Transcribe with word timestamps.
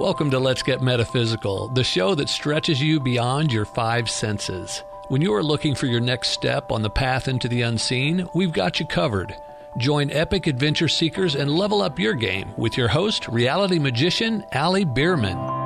Welcome 0.00 0.30
to 0.30 0.38
Let's 0.38 0.62
Get 0.62 0.80
Metaphysical, 0.80 1.68
the 1.68 1.84
show 1.84 2.14
that 2.14 2.30
stretches 2.30 2.80
you 2.80 3.00
beyond 3.00 3.52
your 3.52 3.66
five 3.66 4.08
senses. 4.08 4.82
When 5.08 5.20
you 5.20 5.34
are 5.34 5.42
looking 5.42 5.74
for 5.74 5.84
your 5.84 6.00
next 6.00 6.30
step 6.30 6.72
on 6.72 6.80
the 6.80 6.88
path 6.88 7.28
into 7.28 7.48
the 7.48 7.60
unseen, 7.60 8.26
we've 8.32 8.50
got 8.50 8.80
you 8.80 8.86
covered. 8.86 9.36
Join 9.76 10.10
epic 10.10 10.46
adventure 10.46 10.88
seekers 10.88 11.34
and 11.34 11.50
level 11.50 11.82
up 11.82 11.98
your 11.98 12.14
game 12.14 12.50
with 12.56 12.78
your 12.78 12.88
host, 12.88 13.28
reality 13.28 13.78
magician 13.78 14.42
Ali 14.54 14.86
Bierman. 14.86 15.59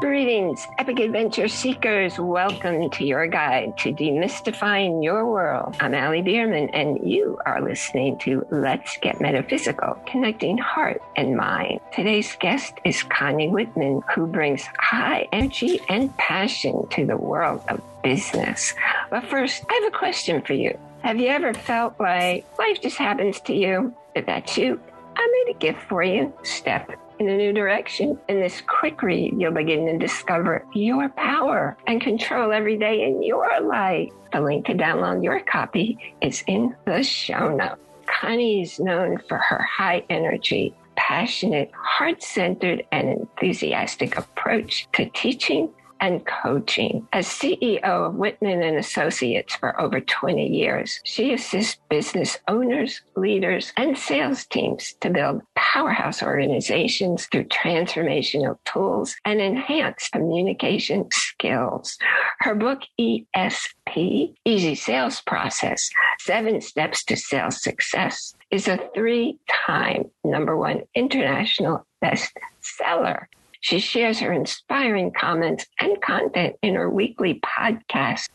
Greetings, 0.00 0.68
epic 0.76 0.98
adventure 0.98 1.48
seekers. 1.48 2.18
Welcome 2.18 2.90
to 2.90 3.04
your 3.06 3.26
guide 3.26 3.78
to 3.78 3.94
demystifying 3.94 5.02
your 5.02 5.24
world. 5.24 5.74
I'm 5.80 5.94
Ali 5.94 6.20
Bierman, 6.20 6.68
and 6.74 6.98
you 7.02 7.38
are 7.46 7.62
listening 7.62 8.18
to 8.18 8.46
Let's 8.50 8.98
Get 8.98 9.22
Metaphysical, 9.22 9.98
connecting 10.06 10.58
heart 10.58 11.00
and 11.16 11.34
mind. 11.34 11.80
Today's 11.94 12.36
guest 12.36 12.74
is 12.84 13.02
Connie 13.04 13.48
Whitman, 13.48 14.02
who 14.14 14.26
brings 14.26 14.68
high 14.78 15.28
energy 15.32 15.80
and 15.88 16.14
passion 16.18 16.86
to 16.90 17.06
the 17.06 17.16
world 17.16 17.62
of 17.70 17.80
business. 18.02 18.74
But 19.08 19.24
first, 19.24 19.64
I 19.70 19.80
have 19.82 19.94
a 19.94 19.98
question 19.98 20.42
for 20.42 20.52
you. 20.52 20.78
Have 21.04 21.18
you 21.18 21.28
ever 21.28 21.54
felt 21.54 21.98
like 21.98 22.44
life 22.58 22.82
just 22.82 22.98
happens 22.98 23.40
to 23.40 23.54
you? 23.54 23.94
If 24.14 24.26
that's 24.26 24.58
you, 24.58 24.78
I 25.16 25.44
made 25.46 25.56
a 25.56 25.58
gift 25.58 25.80
for 25.88 26.02
you. 26.02 26.34
Step 26.42 26.90
in 27.18 27.28
a 27.28 27.36
new 27.36 27.52
direction. 27.52 28.18
In 28.28 28.40
this 28.40 28.62
quick 28.66 29.02
read, 29.02 29.34
you'll 29.36 29.52
begin 29.52 29.86
to 29.86 29.98
discover 29.98 30.64
your 30.74 31.08
power 31.10 31.76
and 31.86 32.00
control 32.00 32.52
every 32.52 32.76
day 32.76 33.04
in 33.04 33.22
your 33.22 33.60
life. 33.60 34.10
The 34.32 34.40
link 34.40 34.66
to 34.66 34.74
download 34.74 35.24
your 35.24 35.40
copy 35.40 35.98
is 36.20 36.44
in 36.46 36.74
the 36.84 37.02
show 37.02 37.54
notes. 37.54 37.80
Connie 38.06 38.62
is 38.62 38.78
known 38.78 39.18
for 39.28 39.38
her 39.38 39.62
high 39.62 40.04
energy, 40.10 40.74
passionate, 40.96 41.70
heart 41.74 42.22
centered, 42.22 42.84
and 42.92 43.08
enthusiastic 43.08 44.16
approach 44.16 44.88
to 44.92 45.08
teaching 45.10 45.70
and 46.00 46.24
coaching. 46.26 47.06
As 47.12 47.26
CEO 47.26 47.82
of 47.82 48.14
Whitman 48.14 48.62
and 48.62 48.76
Associates 48.76 49.54
for 49.56 49.80
over 49.80 50.00
20 50.00 50.46
years, 50.46 51.00
she 51.04 51.32
assists 51.32 51.78
business 51.88 52.38
owners, 52.48 53.00
leaders, 53.16 53.72
and 53.76 53.96
sales 53.96 54.46
teams 54.46 54.94
to 55.00 55.10
build 55.10 55.42
powerhouse 55.54 56.22
organizations 56.22 57.26
through 57.26 57.44
transformational 57.44 58.58
tools 58.64 59.16
and 59.24 59.40
enhance 59.40 60.08
communication 60.08 61.06
skills. 61.12 61.98
Her 62.40 62.54
book, 62.54 62.80
ESP, 63.00 64.34
Easy 64.44 64.74
Sales 64.74 65.20
Process, 65.22 65.90
Seven 66.20 66.60
Steps 66.60 67.04
to 67.04 67.16
Sales 67.16 67.62
Success, 67.62 68.34
is 68.50 68.68
a 68.68 68.78
three 68.94 69.38
time 69.66 70.10
number 70.24 70.56
one 70.56 70.82
international 70.94 71.86
bestseller. 72.02 73.26
She 73.66 73.80
shares 73.80 74.20
her 74.20 74.32
inspiring 74.32 75.10
comments 75.10 75.66
and 75.80 76.00
content 76.00 76.54
in 76.62 76.76
her 76.76 76.88
weekly 76.88 77.40
podcast, 77.40 78.28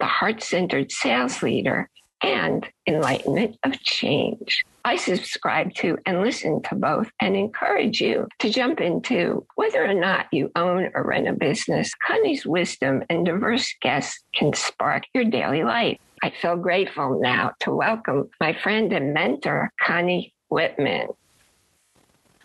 The 0.00 0.06
Heart 0.06 0.42
Centered 0.42 0.90
Sales 0.90 1.42
Leader 1.42 1.90
and 2.22 2.66
Enlightenment 2.86 3.58
of 3.62 3.78
Change. 3.82 4.64
I 4.82 4.96
subscribe 4.96 5.74
to 5.74 5.98
and 6.06 6.22
listen 6.22 6.62
to 6.62 6.76
both 6.76 7.10
and 7.20 7.36
encourage 7.36 8.00
you 8.00 8.26
to 8.38 8.48
jump 8.48 8.80
into 8.80 9.46
whether 9.56 9.84
or 9.84 9.92
not 9.92 10.28
you 10.32 10.50
own 10.56 10.90
or 10.94 11.02
run 11.02 11.26
a 11.26 11.34
business. 11.34 11.92
Connie's 11.96 12.46
wisdom 12.46 13.02
and 13.10 13.26
diverse 13.26 13.70
guests 13.82 14.24
can 14.34 14.54
spark 14.54 15.02
your 15.12 15.24
daily 15.24 15.62
life. 15.62 15.98
I 16.22 16.30
feel 16.30 16.56
grateful 16.56 17.20
now 17.20 17.52
to 17.60 17.70
welcome 17.70 18.30
my 18.40 18.54
friend 18.54 18.94
and 18.94 19.12
mentor, 19.12 19.70
Connie 19.78 20.32
Whitman. 20.48 21.08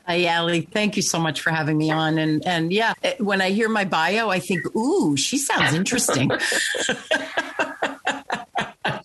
Uh, 0.10 0.14
Hi, 0.14 0.38
Ali. 0.38 0.62
Thank 0.62 0.96
you 0.96 1.04
so 1.04 1.20
much 1.20 1.42
for 1.42 1.52
having 1.52 1.78
me 1.78 1.92
on. 1.92 2.18
And 2.18 2.46
and 2.46 2.74
yeah, 2.74 2.94
when 3.20 3.42
I 3.42 3.52
hear 3.52 3.70
my 3.70 3.86
bio, 3.86 4.30
I 4.30 4.40
think, 4.40 4.76
ooh, 4.76 5.16
she 5.16 5.38
sounds 5.38 5.76
interesting. 5.76 6.32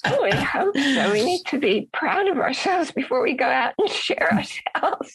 oh, 0.06 0.22
we 0.22 0.30
hope 0.30 0.74
so. 0.74 1.12
We 1.12 1.24
need 1.24 1.42
to 1.48 1.58
be 1.58 1.88
proud 1.92 2.26
of 2.28 2.38
ourselves 2.38 2.90
before 2.90 3.22
we 3.22 3.34
go 3.34 3.44
out 3.44 3.74
and 3.78 3.90
share 3.90 4.32
ourselves. 4.32 5.14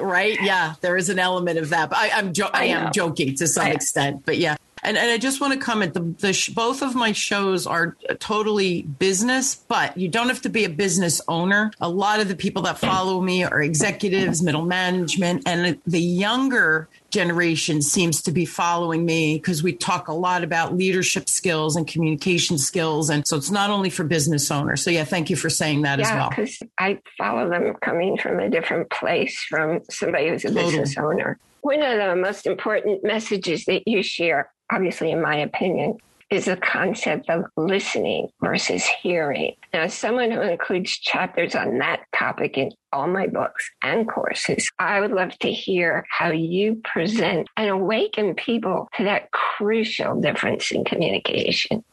right? 0.00 0.38
Yeah, 0.40 0.74
there 0.82 0.96
is 0.96 1.08
an 1.08 1.18
element 1.18 1.58
of 1.58 1.70
that. 1.70 1.90
But 1.90 1.98
I, 1.98 2.06
am 2.18 2.32
jo- 2.32 2.50
I, 2.52 2.62
I 2.62 2.66
am 2.66 2.92
joking 2.92 3.34
to 3.36 3.48
some 3.48 3.66
I, 3.66 3.70
extent. 3.70 4.24
But 4.24 4.38
yeah, 4.38 4.56
and, 4.82 4.96
and 4.96 5.10
I 5.10 5.18
just 5.18 5.40
want 5.40 5.52
to 5.52 5.58
comment 5.58 5.94
the, 5.94 6.00
the 6.00 6.32
sh- 6.32 6.50
both 6.50 6.82
of 6.82 6.94
my 6.94 7.12
shows 7.12 7.66
are 7.66 7.96
totally 8.18 8.82
business, 8.82 9.54
but 9.54 9.96
you 9.96 10.08
don't 10.08 10.28
have 10.28 10.42
to 10.42 10.48
be 10.48 10.64
a 10.64 10.68
business 10.68 11.20
owner. 11.28 11.70
A 11.80 11.88
lot 11.88 12.20
of 12.20 12.28
the 12.28 12.36
people 12.36 12.62
that 12.62 12.78
follow 12.78 13.20
me 13.20 13.44
are 13.44 13.62
executives, 13.62 14.42
middle 14.42 14.64
management, 14.64 15.42
and 15.46 15.78
the 15.86 16.00
younger 16.00 16.88
generation 17.10 17.82
seems 17.82 18.22
to 18.22 18.32
be 18.32 18.44
following 18.44 19.04
me 19.04 19.36
because 19.36 19.62
we 19.62 19.72
talk 19.72 20.08
a 20.08 20.12
lot 20.12 20.44
about 20.44 20.76
leadership 20.76 21.28
skills 21.28 21.76
and 21.76 21.86
communication 21.86 22.56
skills. 22.56 23.10
And 23.10 23.26
so 23.26 23.36
it's 23.36 23.50
not 23.50 23.70
only 23.70 23.90
for 23.90 24.04
business 24.04 24.50
owners. 24.50 24.82
So, 24.82 24.90
yeah, 24.90 25.04
thank 25.04 25.28
you 25.28 25.36
for 25.36 25.50
saying 25.50 25.82
that 25.82 25.98
yeah, 25.98 26.06
as 26.06 26.12
well. 26.12 26.28
because 26.30 26.58
I 26.78 26.98
follow 27.18 27.48
them 27.48 27.74
coming 27.82 28.16
from 28.16 28.38
a 28.38 28.48
different 28.48 28.90
place 28.90 29.38
from 29.48 29.80
somebody 29.90 30.28
who's 30.28 30.44
a 30.44 30.48
totally. 30.48 30.64
business 30.64 30.96
owner. 30.96 31.38
One 31.62 31.82
of 31.82 31.98
the 31.98 32.16
most 32.16 32.46
important 32.46 33.04
messages 33.04 33.64
that 33.66 33.86
you 33.86 34.02
share 34.02 34.50
obviously, 34.70 35.10
in 35.10 35.20
my 35.20 35.36
opinion, 35.36 35.98
is 36.30 36.44
the 36.44 36.56
concept 36.56 37.28
of 37.28 37.44
listening 37.56 38.28
versus 38.40 38.86
hearing. 38.86 39.56
Now, 39.74 39.82
as 39.82 39.94
someone 39.94 40.30
who 40.30 40.40
includes 40.40 40.96
chapters 40.96 41.56
on 41.56 41.78
that 41.78 42.02
topic 42.16 42.56
in 42.56 42.70
all 42.92 43.08
my 43.08 43.26
books 43.26 43.68
and 43.82 44.08
courses, 44.08 44.70
I 44.78 45.00
would 45.00 45.10
love 45.10 45.36
to 45.40 45.50
hear 45.50 46.06
how 46.08 46.30
you 46.30 46.80
present 46.84 47.48
and 47.56 47.68
awaken 47.68 48.34
people 48.34 48.88
to 48.96 49.04
that 49.04 49.32
crucial 49.32 50.20
difference 50.20 50.70
in 50.70 50.84
communication. 50.84 51.84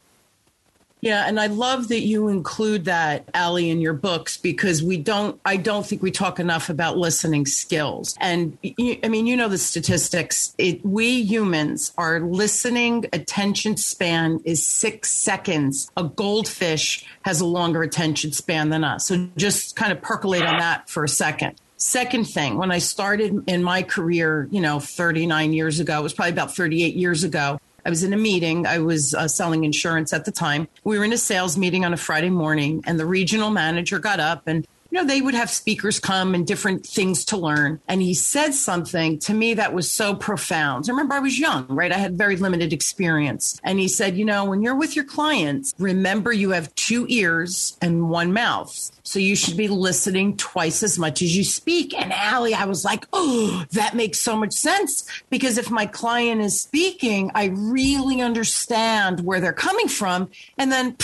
Yeah, 1.07 1.25
and 1.25 1.39
I 1.39 1.47
love 1.47 1.87
that 1.87 2.01
you 2.01 2.27
include 2.27 2.83
that, 2.83 3.29
Ali, 3.33 3.69
in 3.69 3.79
your 3.79 3.93
books 3.93 4.35
because 4.35 4.83
we 4.83 4.97
don't, 4.97 5.39
I 5.45 5.55
don't 5.55 5.85
think 5.85 6.03
we 6.03 6.11
talk 6.11 6.37
enough 6.37 6.67
about 6.69 6.97
listening 6.97 7.45
skills. 7.45 8.17
And 8.19 8.57
I 8.77 9.07
mean, 9.07 9.25
you 9.25 9.37
know 9.37 9.47
the 9.47 9.57
statistics. 9.57 10.53
It, 10.57 10.85
we 10.85 11.23
humans, 11.23 11.93
our 11.97 12.19
listening 12.19 13.05
attention 13.13 13.77
span 13.77 14.41
is 14.43 14.67
six 14.67 15.09
seconds. 15.09 15.89
A 15.95 16.03
goldfish 16.03 17.05
has 17.21 17.39
a 17.39 17.45
longer 17.45 17.83
attention 17.83 18.33
span 18.33 18.67
than 18.69 18.83
us. 18.83 19.07
So 19.07 19.29
just 19.37 19.77
kind 19.77 19.93
of 19.93 20.01
percolate 20.01 20.43
on 20.43 20.59
that 20.59 20.89
for 20.89 21.05
a 21.05 21.09
second. 21.09 21.55
Second 21.77 22.25
thing, 22.25 22.57
when 22.57 22.71
I 22.71 22.79
started 22.79 23.43
in 23.47 23.63
my 23.63 23.81
career, 23.81 24.49
you 24.51 24.59
know, 24.59 24.81
39 24.81 25.53
years 25.53 25.79
ago, 25.79 25.99
it 25.99 26.03
was 26.03 26.13
probably 26.13 26.33
about 26.33 26.53
38 26.53 26.95
years 26.95 27.23
ago, 27.23 27.61
I 27.87 27.89
was 27.89 28.03
in 28.03 28.11
a 28.11 28.17
meeting. 28.17 28.67
I 28.67 28.79
was 28.79 29.13
uh, 29.13 29.29
selling 29.29 29.63
insurance 29.63 30.11
at 30.11 30.25
the 30.25 30.31
time. 30.31 30.67
We 30.83 30.99
were 30.99 31.05
in 31.05 31.13
a 31.13 31.17
sales 31.17 31.57
meeting 31.57 31.85
on 31.85 31.93
a 31.93 31.97
Friday 31.97 32.29
morning, 32.29 32.83
and 32.85 32.99
the 32.99 33.05
regional 33.05 33.49
manager 33.49 33.97
got 33.97 34.19
up 34.19 34.45
and 34.45 34.67
you 34.89 34.97
know, 34.97 35.05
they 35.05 35.21
would 35.21 35.33
have 35.33 35.49
speakers 35.49 35.99
come 35.99 36.33
and 36.33 36.45
different 36.45 36.85
things 36.85 37.25
to 37.25 37.37
learn. 37.37 37.79
And 37.87 38.01
he 38.01 38.13
said 38.13 38.53
something 38.53 39.19
to 39.19 39.33
me 39.33 39.53
that 39.55 39.73
was 39.73 39.91
so 39.91 40.15
profound. 40.15 40.85
I 40.87 40.91
remember 40.91 41.15
I 41.15 41.19
was 41.19 41.39
young, 41.39 41.67
right? 41.69 41.91
I 41.91 41.97
had 41.97 42.17
very 42.17 42.35
limited 42.37 42.73
experience. 42.73 43.59
And 43.63 43.79
he 43.79 43.87
said, 43.87 44.17
you 44.17 44.25
know, 44.25 44.45
when 44.45 44.61
you're 44.61 44.75
with 44.75 44.95
your 44.95 45.05
clients, 45.05 45.73
remember 45.77 46.31
you 46.31 46.51
have 46.51 46.73
two 46.75 47.05
ears 47.09 47.77
and 47.81 48.09
one 48.09 48.33
mouth. 48.33 48.91
So 49.03 49.19
you 49.19 49.35
should 49.35 49.57
be 49.57 49.67
listening 49.67 50.35
twice 50.37 50.83
as 50.83 50.99
much 50.99 51.21
as 51.21 51.35
you 51.35 51.43
speak. 51.43 51.93
And 51.93 52.11
Allie, 52.11 52.53
I 52.53 52.65
was 52.65 52.83
like, 52.83 53.05
oh, 53.13 53.65
that 53.71 53.95
makes 53.95 54.19
so 54.19 54.35
much 54.35 54.53
sense. 54.53 55.07
Because 55.29 55.57
if 55.57 55.71
my 55.71 55.85
client 55.85 56.41
is 56.41 56.61
speaking, 56.61 57.31
I 57.33 57.45
really 57.45 58.21
understand 58.21 59.21
where 59.21 59.39
they're 59.39 59.53
coming 59.53 59.87
from. 59.87 60.29
And 60.57 60.71
then 60.71 60.97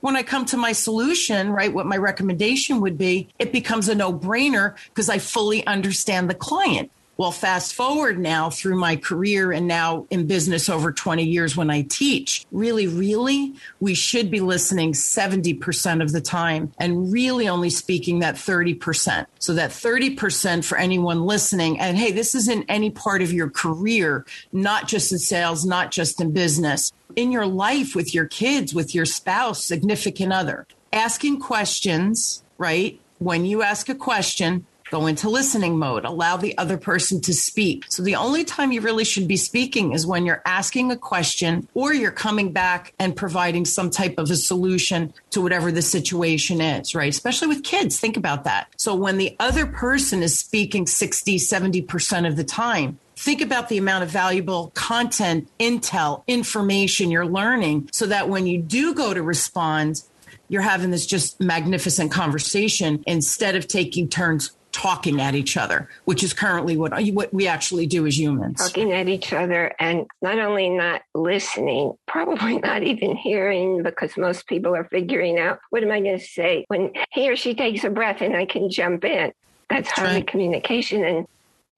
when 0.00 0.16
I 0.16 0.22
come 0.22 0.44
to 0.46 0.56
my 0.56 0.72
solution, 0.72 1.50
right, 1.50 1.72
what 1.72 1.86
my 1.86 1.96
recommendation 1.96 2.80
would 2.80 2.96
be, 2.96 3.28
it 3.38 3.52
becomes 3.52 3.88
a 3.88 3.94
no 3.94 4.12
brainer 4.12 4.74
because 4.88 5.08
I 5.08 5.18
fully 5.18 5.66
understand 5.66 6.30
the 6.30 6.34
client. 6.34 6.90
Well, 7.18 7.32
fast 7.32 7.74
forward 7.74 8.16
now 8.20 8.48
through 8.48 8.78
my 8.78 8.94
career 8.94 9.50
and 9.50 9.66
now 9.66 10.06
in 10.08 10.28
business 10.28 10.68
over 10.68 10.92
20 10.92 11.24
years 11.24 11.56
when 11.56 11.68
I 11.68 11.82
teach, 11.82 12.46
really, 12.52 12.86
really, 12.86 13.54
we 13.80 13.94
should 13.94 14.30
be 14.30 14.38
listening 14.38 14.92
70% 14.92 16.00
of 16.00 16.12
the 16.12 16.20
time 16.20 16.72
and 16.78 17.12
really 17.12 17.48
only 17.48 17.70
speaking 17.70 18.20
that 18.20 18.36
30%. 18.36 19.26
So 19.40 19.52
that 19.54 19.70
30% 19.70 20.64
for 20.64 20.78
anyone 20.78 21.26
listening. 21.26 21.80
And 21.80 21.98
hey, 21.98 22.12
this 22.12 22.36
is 22.36 22.46
in 22.46 22.62
any 22.68 22.90
part 22.90 23.20
of 23.20 23.32
your 23.32 23.50
career, 23.50 24.24
not 24.52 24.86
just 24.86 25.10
in 25.10 25.18
sales, 25.18 25.64
not 25.66 25.90
just 25.90 26.20
in 26.20 26.30
business, 26.30 26.92
in 27.16 27.32
your 27.32 27.46
life 27.46 27.96
with 27.96 28.14
your 28.14 28.26
kids, 28.26 28.72
with 28.72 28.94
your 28.94 29.06
spouse, 29.06 29.64
significant 29.64 30.32
other. 30.32 30.68
Asking 30.92 31.40
questions, 31.40 32.44
right? 32.58 33.00
When 33.18 33.44
you 33.44 33.62
ask 33.62 33.88
a 33.88 33.96
question, 33.96 34.66
go 34.90 35.06
into 35.06 35.28
listening 35.28 35.78
mode, 35.78 36.04
allow 36.04 36.36
the 36.36 36.56
other 36.58 36.76
person 36.76 37.20
to 37.22 37.34
speak. 37.34 37.84
So 37.88 38.02
the 38.02 38.16
only 38.16 38.44
time 38.44 38.72
you 38.72 38.80
really 38.80 39.04
should 39.04 39.28
be 39.28 39.36
speaking 39.36 39.92
is 39.92 40.06
when 40.06 40.26
you're 40.26 40.42
asking 40.44 40.90
a 40.90 40.96
question 40.96 41.68
or 41.74 41.92
you're 41.92 42.10
coming 42.10 42.52
back 42.52 42.94
and 42.98 43.16
providing 43.16 43.64
some 43.64 43.90
type 43.90 44.18
of 44.18 44.30
a 44.30 44.36
solution 44.36 45.12
to 45.30 45.40
whatever 45.40 45.70
the 45.70 45.82
situation 45.82 46.60
is, 46.60 46.94
right? 46.94 47.12
Especially 47.12 47.48
with 47.48 47.64
kids. 47.64 47.98
Think 47.98 48.16
about 48.16 48.44
that. 48.44 48.68
So 48.76 48.94
when 48.94 49.18
the 49.18 49.36
other 49.38 49.66
person 49.66 50.22
is 50.22 50.38
speaking 50.38 50.86
60, 50.86 51.36
70% 51.36 52.26
of 52.26 52.36
the 52.36 52.44
time, 52.44 52.98
think 53.16 53.40
about 53.40 53.68
the 53.68 53.78
amount 53.78 54.04
of 54.04 54.10
valuable 54.10 54.70
content, 54.74 55.48
intel, 55.58 56.22
information 56.26 57.10
you're 57.10 57.26
learning 57.26 57.88
so 57.92 58.06
that 58.06 58.28
when 58.28 58.46
you 58.46 58.58
do 58.62 58.94
go 58.94 59.12
to 59.12 59.22
respond, 59.22 60.02
you're 60.48 60.62
having 60.62 60.90
this 60.90 61.06
just 61.06 61.40
magnificent 61.40 62.10
conversation 62.10 63.02
instead 63.06 63.54
of 63.54 63.68
taking 63.68 64.08
turns 64.08 64.56
talking 64.72 65.20
at 65.20 65.34
each 65.34 65.56
other, 65.56 65.88
which 66.04 66.22
is 66.22 66.32
currently 66.32 66.76
what, 66.76 66.92
what 67.12 67.32
we 67.32 67.46
actually 67.46 67.86
do 67.86 68.06
as 68.06 68.18
humans. 68.18 68.58
Talking 68.58 68.92
at 68.92 69.08
each 69.08 69.32
other 69.32 69.74
and 69.78 70.06
not 70.22 70.38
only 70.38 70.68
not 70.68 71.02
listening, 71.14 71.94
probably 72.06 72.58
not 72.60 72.82
even 72.82 73.16
hearing 73.16 73.82
because 73.82 74.16
most 74.16 74.46
people 74.46 74.74
are 74.74 74.84
figuring 74.84 75.38
out 75.38 75.58
what 75.70 75.82
am 75.82 75.90
I 75.90 76.00
going 76.00 76.18
to 76.18 76.24
say 76.24 76.64
when 76.68 76.92
he 77.12 77.30
or 77.30 77.36
she 77.36 77.54
takes 77.54 77.84
a 77.84 77.90
breath 77.90 78.20
and 78.20 78.36
I 78.36 78.46
can 78.46 78.70
jump 78.70 79.04
in. 79.04 79.32
That's 79.68 79.90
hardly 79.90 80.16
right. 80.16 80.26
communication. 80.26 81.04
And 81.04 81.26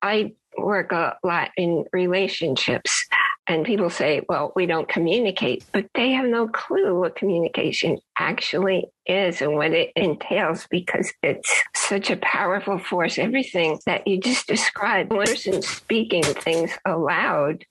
I 0.02 0.32
work 0.56 0.92
a 0.92 1.16
lot 1.22 1.50
in 1.56 1.84
relationships 1.92 3.06
and 3.46 3.64
people 3.64 3.90
say, 3.90 4.22
well, 4.28 4.52
we 4.54 4.66
don't 4.66 4.88
communicate, 4.88 5.64
but 5.72 5.86
they 5.94 6.12
have 6.12 6.26
no 6.26 6.46
clue 6.46 6.98
what 7.00 7.16
communication 7.16 7.98
actually 8.18 8.84
is 9.06 9.42
and 9.42 9.54
what 9.54 9.72
it 9.72 9.90
entails 9.96 10.66
because 10.70 11.12
it's 11.22 11.62
such 11.74 12.10
a 12.10 12.16
powerful 12.18 12.78
force. 12.78 13.18
Everything 13.18 13.78
that 13.86 14.06
you 14.06 14.20
just 14.20 14.46
described, 14.46 15.12
one 15.12 15.26
person 15.26 15.62
speaking 15.62 16.22
things 16.22 16.70
aloud, 16.84 17.64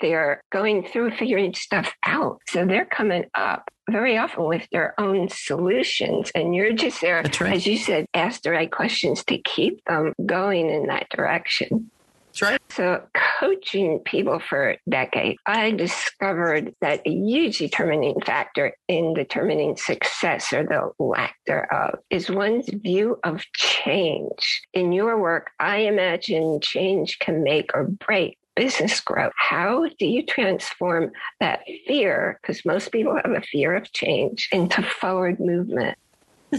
they're 0.00 0.42
going 0.52 0.86
through 0.86 1.12
figuring 1.12 1.54
stuff 1.54 1.92
out. 2.04 2.40
So 2.48 2.64
they're 2.64 2.84
coming 2.84 3.24
up 3.34 3.70
very 3.90 4.16
often 4.16 4.44
with 4.44 4.66
their 4.70 4.98
own 4.98 5.28
solutions. 5.28 6.30
And 6.34 6.54
you're 6.54 6.72
just 6.72 7.00
there, 7.00 7.22
right. 7.22 7.54
as 7.54 7.66
you 7.66 7.78
said, 7.78 8.06
ask 8.14 8.42
the 8.42 8.50
right 8.50 8.70
questions 8.70 9.24
to 9.24 9.38
keep 9.38 9.84
them 9.86 10.12
going 10.24 10.70
in 10.70 10.86
that 10.86 11.08
direction. 11.10 11.90
That's 12.34 12.50
right. 12.50 12.60
So, 12.70 13.00
coaching 13.38 14.00
people 14.04 14.40
for 14.40 14.76
decades, 14.88 15.38
I 15.46 15.70
discovered 15.70 16.74
that 16.80 17.00
a 17.06 17.10
huge 17.10 17.58
determining 17.58 18.20
factor 18.22 18.72
in 18.88 19.14
determining 19.14 19.76
success 19.76 20.52
or 20.52 20.64
the 20.64 20.90
lack 20.98 21.36
thereof 21.46 22.00
is 22.10 22.28
one's 22.28 22.68
view 22.68 23.20
of 23.22 23.44
change. 23.54 24.62
In 24.72 24.90
your 24.90 25.20
work, 25.20 25.50
I 25.60 25.78
imagine 25.78 26.58
change 26.60 27.20
can 27.20 27.44
make 27.44 27.70
or 27.72 27.84
break 27.84 28.36
business 28.56 28.98
growth. 28.98 29.32
How 29.36 29.86
do 30.00 30.06
you 30.06 30.26
transform 30.26 31.12
that 31.38 31.60
fear, 31.86 32.40
because 32.42 32.64
most 32.64 32.90
people 32.90 33.14
have 33.14 33.30
a 33.30 33.42
fear 33.42 33.76
of 33.76 33.92
change, 33.92 34.48
into 34.50 34.82
forward 34.82 35.38
movement? 35.38 35.96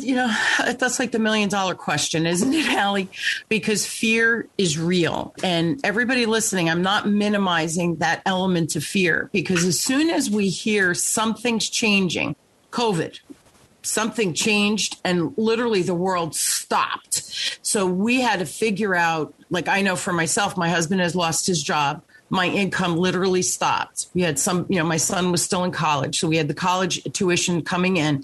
You 0.04 0.16
know, 0.16 0.36
that's 0.60 1.00
like 1.00 1.12
the 1.12 1.20
million 1.20 1.50
dollar 1.50 1.76
question, 1.76 2.26
isn't 2.26 2.54
it, 2.54 2.68
Allie? 2.70 3.10
Because 3.50 3.86
fear 3.86 4.48
is 4.58 4.78
real. 4.78 5.34
And 5.44 5.80
everybody 5.84 6.26
listening, 6.26 6.70
I'm 6.70 6.82
not 6.82 7.08
minimizing 7.08 7.98
that 7.98 8.22
element 8.26 8.76
of 8.76 8.84
fear 8.84 9.30
because 9.32 9.64
as 9.64 9.80
soon 9.80 10.10
as 10.10 10.30
we 10.30 10.50
hear 10.50 10.94
something's 10.94 11.70
changing, 11.70 12.36
COVID, 12.72 13.20
something 13.84 14.34
changed 14.34 15.00
and 15.04 15.34
literally 15.38 15.82
the 15.82 15.94
world 15.94 16.36
stopped. 16.36 17.60
So 17.62 17.86
we 17.86 18.22
had 18.22 18.40
to 18.40 18.46
figure 18.46 18.96
out, 18.96 19.34
like 19.50 19.68
I 19.68 19.82
know 19.82 19.96
for 19.96 20.12
myself, 20.12 20.58
my 20.58 20.70
husband 20.70 21.02
has 21.02 21.16
lost 21.16 21.48
his 21.48 21.62
job 21.62 22.02
my 22.30 22.48
income 22.48 22.98
literally 22.98 23.42
stopped. 23.42 24.08
We 24.14 24.22
had 24.22 24.40
some, 24.40 24.66
you 24.70 24.80
know, 24.80 24.86
my 24.86 24.98
son 24.98 25.32
was 25.32 25.44
still 25.44 25.64
in 25.64 25.72
college. 25.72 26.20
So 26.20 26.28
we 26.28 26.38
had 26.38 26.48
the 26.48 26.54
college 26.54 27.04
tuition 27.14 27.62
coming 27.62 27.98
in 27.98 28.24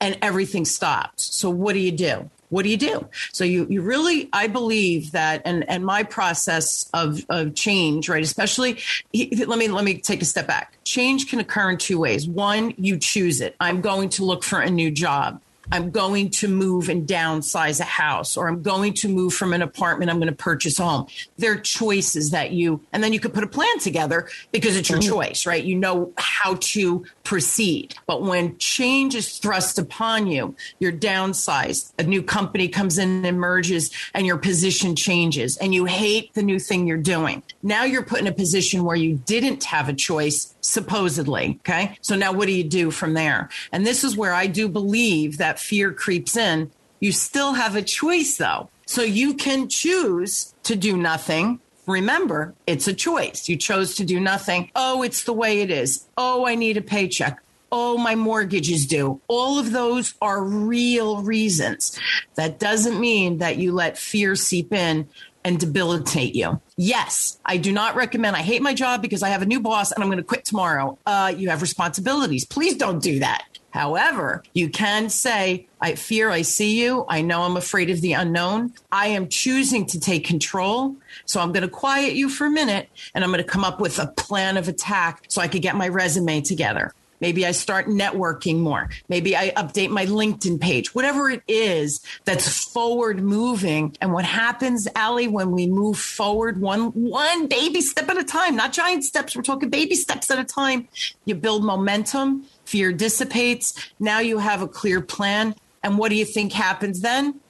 and 0.00 0.18
everything 0.22 0.64
stopped. 0.64 1.20
So 1.20 1.48
what 1.50 1.74
do 1.74 1.78
you 1.78 1.92
do? 1.92 2.30
What 2.50 2.62
do 2.62 2.70
you 2.70 2.78
do? 2.78 3.06
So 3.32 3.44
you, 3.44 3.66
you 3.68 3.82
really, 3.82 4.30
I 4.32 4.46
believe 4.46 5.12
that, 5.12 5.42
and, 5.44 5.68
and 5.68 5.84
my 5.84 6.02
process 6.02 6.88
of, 6.94 7.26
of 7.28 7.54
change, 7.54 8.08
right? 8.08 8.22
Especially, 8.22 8.78
let 9.12 9.58
me, 9.58 9.68
let 9.68 9.84
me 9.84 9.98
take 9.98 10.22
a 10.22 10.24
step 10.24 10.46
back. 10.46 10.78
Change 10.84 11.28
can 11.28 11.40
occur 11.40 11.70
in 11.70 11.76
two 11.76 11.98
ways. 11.98 12.26
One, 12.26 12.72
you 12.78 12.96
choose 12.96 13.42
it. 13.42 13.54
I'm 13.60 13.82
going 13.82 14.08
to 14.10 14.24
look 14.24 14.44
for 14.44 14.60
a 14.60 14.70
new 14.70 14.90
job. 14.90 15.42
I'm 15.70 15.90
going 15.90 16.30
to 16.30 16.48
move 16.48 16.88
and 16.88 17.06
downsize 17.06 17.80
a 17.80 17.84
house, 17.84 18.36
or 18.36 18.48
I'm 18.48 18.62
going 18.62 18.94
to 18.94 19.08
move 19.08 19.34
from 19.34 19.52
an 19.52 19.62
apartment, 19.62 20.10
I'm 20.10 20.18
going 20.18 20.28
to 20.28 20.34
purchase 20.36 20.78
a 20.78 20.84
home. 20.84 21.06
There 21.36 21.52
are 21.52 21.56
choices 21.56 22.30
that 22.30 22.52
you, 22.52 22.80
and 22.92 23.02
then 23.02 23.12
you 23.12 23.20
could 23.20 23.34
put 23.34 23.44
a 23.44 23.48
plan 23.48 23.78
together 23.78 24.28
because 24.52 24.76
it's 24.76 24.88
your 24.88 24.98
mm-hmm. 24.98 25.10
choice, 25.10 25.46
right? 25.46 25.62
You 25.62 25.76
know 25.76 26.12
how 26.16 26.56
to 26.60 27.04
proceed. 27.24 27.94
But 28.06 28.22
when 28.22 28.56
change 28.58 29.14
is 29.14 29.38
thrust 29.38 29.78
upon 29.78 30.26
you, 30.26 30.54
you're 30.78 30.92
downsized, 30.92 31.92
a 31.98 32.02
new 32.02 32.22
company 32.22 32.68
comes 32.68 32.98
in 32.98 33.08
and 33.10 33.26
emerges, 33.26 33.90
and 34.14 34.26
your 34.26 34.38
position 34.38 34.96
changes, 34.96 35.56
and 35.58 35.74
you 35.74 35.84
hate 35.84 36.32
the 36.34 36.42
new 36.42 36.58
thing 36.58 36.86
you're 36.86 36.96
doing. 36.96 37.42
Now 37.62 37.84
you're 37.84 38.02
put 38.02 38.20
in 38.20 38.26
a 38.26 38.32
position 38.32 38.84
where 38.84 38.96
you 38.96 39.16
didn't 39.26 39.64
have 39.64 39.88
a 39.88 39.94
choice, 39.94 40.54
supposedly. 40.60 41.58
Okay. 41.60 41.96
So 42.00 42.16
now 42.16 42.32
what 42.32 42.46
do 42.46 42.52
you 42.52 42.64
do 42.64 42.90
from 42.90 43.14
there? 43.14 43.48
And 43.72 43.86
this 43.86 44.04
is 44.04 44.16
where 44.16 44.32
I 44.32 44.46
do 44.46 44.68
believe 44.68 45.38
that 45.38 45.57
fear 45.58 45.92
creeps 45.92 46.36
in. 46.36 46.70
You 47.00 47.12
still 47.12 47.54
have 47.54 47.76
a 47.76 47.82
choice, 47.82 48.36
though. 48.36 48.70
So 48.86 49.02
you 49.02 49.34
can 49.34 49.68
choose 49.68 50.54
to 50.64 50.74
do 50.74 50.96
nothing 50.96 51.60
Remember, 51.88 52.54
it's 52.66 52.86
a 52.86 52.92
choice. 52.92 53.48
You 53.48 53.56
chose 53.56 53.94
to 53.94 54.04
do 54.04 54.20
nothing. 54.20 54.70
Oh, 54.76 55.02
it's 55.02 55.24
the 55.24 55.32
way 55.32 55.62
it 55.62 55.70
is. 55.70 56.06
Oh, 56.18 56.46
I 56.46 56.54
need 56.54 56.76
a 56.76 56.82
paycheck. 56.82 57.42
Oh, 57.72 57.96
my 57.96 58.14
mortgage 58.14 58.70
is 58.70 58.86
due. 58.86 59.22
All 59.26 59.58
of 59.58 59.72
those 59.72 60.14
are 60.20 60.42
real 60.42 61.22
reasons. 61.22 61.98
That 62.34 62.58
doesn't 62.58 63.00
mean 63.00 63.38
that 63.38 63.56
you 63.56 63.72
let 63.72 63.96
fear 63.96 64.36
seep 64.36 64.72
in 64.72 65.08
and 65.44 65.58
debilitate 65.58 66.34
you. 66.34 66.60
Yes, 66.76 67.38
I 67.46 67.56
do 67.56 67.72
not 67.72 67.94
recommend. 67.94 68.36
I 68.36 68.42
hate 68.42 68.60
my 68.60 68.74
job 68.74 69.00
because 69.00 69.22
I 69.22 69.30
have 69.30 69.40
a 69.40 69.46
new 69.46 69.60
boss 69.60 69.90
and 69.90 70.04
I'm 70.04 70.10
going 70.10 70.18
to 70.18 70.24
quit 70.24 70.44
tomorrow. 70.44 70.98
Uh, 71.06 71.32
you 71.34 71.48
have 71.48 71.62
responsibilities. 71.62 72.44
Please 72.44 72.76
don't 72.76 73.02
do 73.02 73.20
that. 73.20 73.57
However, 73.70 74.42
you 74.54 74.70
can 74.70 75.10
say, 75.10 75.66
I 75.80 75.94
fear 75.94 76.30
I 76.30 76.42
see 76.42 76.82
you. 76.82 77.04
I 77.08 77.20
know 77.20 77.42
I'm 77.42 77.56
afraid 77.56 77.90
of 77.90 78.00
the 78.00 78.14
unknown. 78.14 78.72
I 78.90 79.08
am 79.08 79.28
choosing 79.28 79.86
to 79.86 80.00
take 80.00 80.24
control. 80.24 80.96
So 81.26 81.40
I'm 81.40 81.52
going 81.52 81.62
to 81.62 81.68
quiet 81.68 82.14
you 82.14 82.28
for 82.28 82.46
a 82.46 82.50
minute 82.50 82.88
and 83.14 83.22
I'm 83.22 83.30
going 83.30 83.42
to 83.42 83.48
come 83.48 83.64
up 83.64 83.80
with 83.80 83.98
a 83.98 84.06
plan 84.06 84.56
of 84.56 84.68
attack 84.68 85.24
so 85.28 85.40
I 85.40 85.48
could 85.48 85.62
get 85.62 85.76
my 85.76 85.88
resume 85.88 86.40
together. 86.40 86.94
Maybe 87.20 87.46
I 87.46 87.52
start 87.52 87.86
networking 87.86 88.58
more. 88.60 88.88
Maybe 89.08 89.36
I 89.36 89.50
update 89.50 89.90
my 89.90 90.06
LinkedIn 90.06 90.60
page, 90.60 90.94
whatever 90.94 91.30
it 91.30 91.42
is 91.48 92.00
that's 92.24 92.64
forward 92.64 93.22
moving. 93.22 93.96
And 94.00 94.12
what 94.12 94.24
happens, 94.24 94.86
Allie, 94.94 95.28
when 95.28 95.50
we 95.50 95.66
move 95.66 95.98
forward 95.98 96.60
one, 96.60 96.90
one 96.92 97.46
baby 97.48 97.80
step 97.80 98.08
at 98.08 98.18
a 98.18 98.24
time, 98.24 98.56
not 98.56 98.72
giant 98.72 99.04
steps. 99.04 99.34
We're 99.34 99.42
talking 99.42 99.70
baby 99.70 99.94
steps 99.94 100.30
at 100.30 100.38
a 100.38 100.44
time. 100.44 100.88
You 101.24 101.34
build 101.34 101.64
momentum 101.64 102.46
fear 102.68 102.92
dissipates. 102.92 103.74
Now 103.98 104.20
you 104.20 104.38
have 104.38 104.62
a 104.62 104.68
clear 104.68 105.00
plan. 105.00 105.54
And 105.82 105.96
what 105.96 106.10
do 106.10 106.16
you 106.16 106.24
think 106.24 106.52
happens 106.52 107.00
then? 107.00 107.40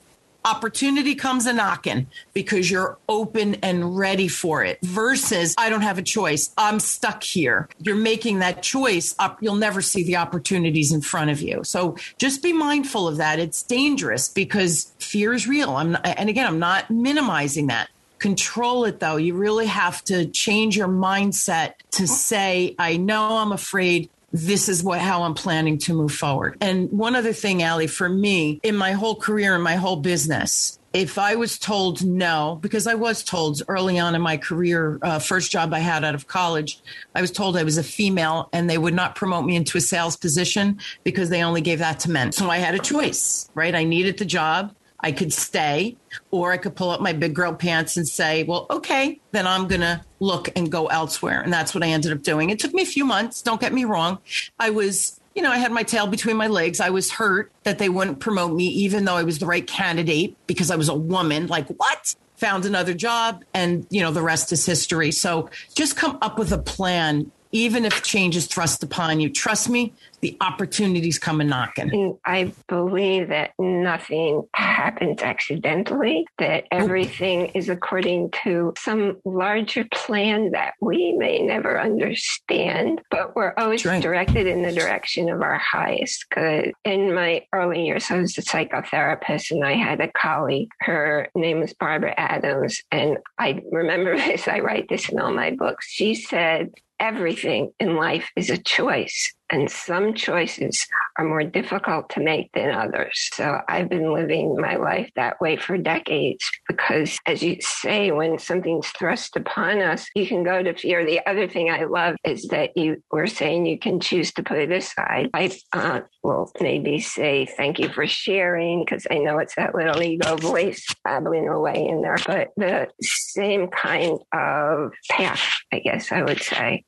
Opportunity 0.49 1.14
comes 1.14 1.45
a 1.45 1.52
knocking 1.52 2.07
because 2.33 2.71
you're 2.71 2.97
open 3.07 3.57
and 3.57 3.99
ready 3.99 4.28
for 4.28 4.64
it 4.64 4.78
versus 4.81 5.55
I 5.59 5.69
don't 5.69 5.83
have 5.83 5.99
a 5.99 6.02
choice. 6.02 6.55
I'm 6.57 6.81
stuck 6.81 7.23
here. 7.23 7.69
You're 7.81 7.97
making 7.97 8.38
that 8.38 8.62
choice. 8.62 9.14
You'll 9.40 9.57
never 9.57 9.83
see 9.83 10.05
the 10.05 10.17
opportunities 10.17 10.90
in 10.90 11.02
front 11.02 11.31
of 11.31 11.43
you. 11.43 11.64
So 11.64 11.99
just 12.17 12.43
be 12.43 12.55
mindful 12.55 13.07
of 13.07 13.19
that. 13.19 13.38
It's 13.38 13.62
dangerous 13.62 14.31
because 14.31 14.90
fear 14.99 15.35
is 15.35 15.47
real. 15.47 15.76
I'm 15.76 15.93
not, 15.93 16.07
and 16.07 16.31
again, 16.31 16.47
I'm 16.47 16.59
not 16.59 16.90
minimizing 16.90 17.67
that 17.67 17.90
control 18.19 18.85
it 18.87 19.00
though. 19.00 19.17
You 19.17 19.35
really 19.35 19.67
have 19.67 20.02
to 20.05 20.26
change 20.26 20.76
your 20.76 20.88
mindset 20.88 21.75
to 21.93 22.09
say, 22.09 22.75
I 22.78 22.97
know 22.97 23.37
I'm 23.37 23.52
afraid 23.52 24.09
this 24.33 24.69
is 24.69 24.83
what 24.83 25.01
how 25.01 25.23
I'm 25.23 25.35
planning 25.35 25.79
to 25.79 25.95
move 25.95 26.13
forward. 26.13 26.57
And 26.61 26.91
one 26.91 27.17
other 27.17 27.33
thing, 27.33 27.63
Allie, 27.63 27.87
for 27.87 28.09
me, 28.09 28.61
in 28.63 28.77
my 28.77 28.93
whole 28.93 29.17
career 29.17 29.55
in 29.55 29.63
my 29.63 29.77
whole 29.77 29.97
business, 29.97 30.79
if 30.93 31.19
I 31.19 31.37
was 31.37 31.59
told 31.59 32.05
no, 32.05 32.59
because 32.63 32.87
I 32.87 32.95
was 32.95 33.23
told 33.23 33.63
early 33.69 33.99
on 33.99 34.15
in 34.15 34.23
my 34.23 34.37
career, 34.37 34.99
uh, 35.03 35.19
first 35.19 35.53
job 35.53 35.75
I 35.75 35.81
had 35.81 36.03
out 36.03 36.15
of 36.15 36.27
college, 36.27 36.81
I 37.15 37.21
was 37.21 37.31
told 37.31 37.57
I 37.57 37.63
was 37.63 37.77
a 37.77 37.83
female 37.83 38.49
and 38.53 38.71
they 38.71 38.79
would 38.79 38.95
not 38.95 39.15
promote 39.15 39.45
me 39.45 39.55
into 39.55 39.77
a 39.77 39.83
sales 39.83 40.17
position 40.17 40.81
because 41.05 41.29
they 41.29 41.43
only 41.43 41.61
gave 41.61 41.81
that 41.81 42.01
to 42.01 42.11
men. 42.11 42.33
So 42.33 42.49
I 42.49 42.59
had 42.59 42.75
a 42.75 42.79
choice, 42.79 43.51
right? 43.55 43.75
I 43.75 43.85
needed 43.85 44.19
the 44.19 44.25
job. 44.25 44.75
I 45.00 45.12
could 45.12 45.33
stay, 45.33 45.97
or 46.31 46.52
I 46.52 46.57
could 46.57 46.75
pull 46.75 46.90
up 46.90 47.00
my 47.00 47.12
big 47.12 47.35
girl 47.35 47.55
pants 47.55 47.97
and 47.97 48.07
say, 48.07 48.43
well, 48.43 48.67
okay, 48.71 49.21
then 49.31 49.47
I'm 49.47 49.69
going 49.69 49.81
to 49.81 50.02
look 50.19 50.49
and 50.57 50.73
go 50.73 50.87
elsewhere. 50.87 51.40
And 51.40 51.52
that's 51.52 51.75
what 51.75 51.85
I 51.85 51.88
ended 51.88 52.12
up 52.12 52.23
doing. 52.23 52.50
It 52.50 52.59
took 52.59 52.75
me 52.75 52.83
a 52.83 52.87
few 52.87 53.05
months. 53.05 53.40
Don't 53.40 53.61
get 53.61 53.73
me 53.73 53.85
wrong. 53.85 54.19
I 54.59 54.71
was 54.71 55.19
you 55.38 55.45
know, 55.45 55.52
I 55.52 55.59
had 55.59 55.71
my 55.71 55.85
tail 55.85 56.09
between 56.09 56.37
my 56.37 56.49
legs. 56.49 56.81
I 56.81 56.90
was 56.90 57.12
hurt 57.12 57.52
that 57.62 57.78
they 57.78 57.88
wouldn't 57.88 58.19
promote 58.19 58.55
me, 58.55 58.64
even 58.64 59.05
though 59.05 59.14
I 59.14 59.23
was 59.23 59.38
the 59.38 59.47
right 59.47 59.64
candidate 59.64 60.37
because 60.49 60.69
I 60.69 60.75
was 60.75 60.88
a 60.88 60.95
woman. 60.95 61.47
Like, 61.47 61.69
what? 61.69 62.12
Found 62.38 62.67
another 62.67 62.93
job, 62.93 63.45
and, 63.55 63.87
you 63.88 64.00
know, 64.00 64.11
the 64.11 64.23
rest 64.23 64.50
is 64.50 64.67
history. 64.67 65.12
So 65.12 65.49
just 65.76 65.97
come 65.97 66.19
up 66.23 66.40
with 66.40 66.50
a 66.52 66.59
plan 66.59 67.31
even 67.52 67.85
if 67.85 68.02
change 68.02 68.37
is 68.37 68.47
thrust 68.47 68.83
upon 68.83 69.21
you. 69.21 69.31
Trust 69.31 69.69
me, 69.69 69.93
the 70.21 70.37
opportunities 70.40 71.19
come 71.19 71.40
a 71.40 71.45
knocking. 71.45 71.90
Mm, 71.90 72.19
I 72.25 72.52
believe 72.69 73.28
that 73.28 73.52
nothing 73.59 74.43
happens 74.55 75.23
accidentally, 75.23 76.26
that 76.38 76.64
everything 76.71 77.47
is 77.47 77.69
according 77.69 78.31
to 78.43 78.73
some 78.76 79.19
larger 79.25 79.87
plan 79.93 80.50
that 80.52 80.75
we 80.81 81.12
may 81.12 81.40
never 81.40 81.81
understand, 81.81 83.00
but 83.11 83.37
we're 83.37 83.55
always 83.57 83.85
right. 83.85 84.02
directed 84.02 84.47
in 84.47 84.62
the 84.62 84.73
direction 84.73 85.28
of 85.28 85.40
our 85.40 85.59
highest 85.59 86.26
good. 86.31 86.73
In 86.85 87.14
my 87.14 87.43
early 87.52 87.87
years, 87.87 88.11
I 88.11 88.19
was 88.19 88.37
a 88.38 88.43
psychotherapist 88.43 89.50
and 89.50 89.64
I 89.64 89.75
had 89.75 90.00
a 90.00 90.11
colleague. 90.12 90.71
Her 90.81 91.28
name 91.35 91.61
was 91.61 91.75
Barbara 91.75 92.14
Adams. 92.17 92.83
And 92.90 93.19
I 93.38 93.62
remember 93.71 94.17
this, 94.17 94.49
I 94.49 94.61
write 94.61 94.88
this 94.88 95.09
in 95.09 95.21
all 95.21 95.33
my 95.33 95.52
books. 95.52 95.87
She 95.88 96.14
said, 96.14 96.73
everything 97.00 97.71
in 97.78 97.97
life 97.97 98.31
is 98.37 98.50
a 98.50 98.59
choice 98.59 99.33
and 99.50 99.71
some 99.71 100.14
choices 100.14 100.87
are 101.17 101.25
more 101.25 101.43
difficult 101.43 102.11
to 102.11 102.21
make 102.21 102.50
than 102.52 102.71
others. 102.71 103.28
So 103.33 103.61
I've 103.69 103.88
been 103.88 104.12
living 104.12 104.57
my 104.57 104.76
life 104.76 105.11
that 105.17 105.40
way 105.40 105.57
for 105.57 105.76
decades 105.76 106.49
because, 106.69 107.19
as 107.26 107.43
you 107.43 107.57
say, 107.61 108.11
when 108.11 108.38
something's 108.38 108.88
thrust 108.88 109.37
upon 109.37 109.81
us, 109.81 110.07
you 110.14 110.26
can 110.26 110.45
go 110.45 110.62
to 110.62 110.75
fear. 110.75 111.05
The 111.05 111.26
other 111.26 111.49
thing 111.49 111.71
I 111.71 111.85
love 111.85 112.17
is 112.25 112.47
that 112.49 112.76
you 112.76 113.02
were 113.11 113.26
saying 113.26 113.67
you 113.67 113.78
can 113.78 114.00
choose 114.00 114.33
to 114.35 114.43
put 114.43 114.59
it 114.59 114.71
aside. 114.71 115.31
I 115.35 115.50
uh, 115.73 116.00
will 116.23 116.52
maybe 116.61 117.00
say 117.00 117.47
thank 117.47 117.78
you 117.78 117.88
for 117.88 118.07
sharing 118.07 118.85
because 118.85 119.07
I 119.11 119.19
know 119.19 119.38
it's 119.38 119.55
that 119.57 119.75
little 119.75 120.02
ego 120.02 120.37
voice 120.37 120.85
babbling 121.05 121.49
away 121.49 121.87
in 121.88 122.02
there, 122.02 122.19
but 122.26 122.49
the 122.57 122.88
same 123.00 123.69
kind 123.69 124.19
of 124.33 124.93
path, 125.11 125.43
I 125.73 125.81
guess 125.81 126.12
I 126.12 126.23
would 126.23 126.43
say, 126.43 126.85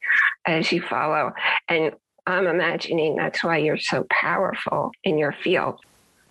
as 0.47 0.71
you 0.71 0.83
follow. 0.83 1.33
And 1.69 1.93
I'm 2.31 2.47
imagining 2.47 3.17
that's 3.17 3.43
why 3.43 3.59
you're 3.59 3.79
so 3.79 4.07
powerful 4.11 4.93
in 5.05 5.19
your 5.19 5.33
field. 5.33 5.81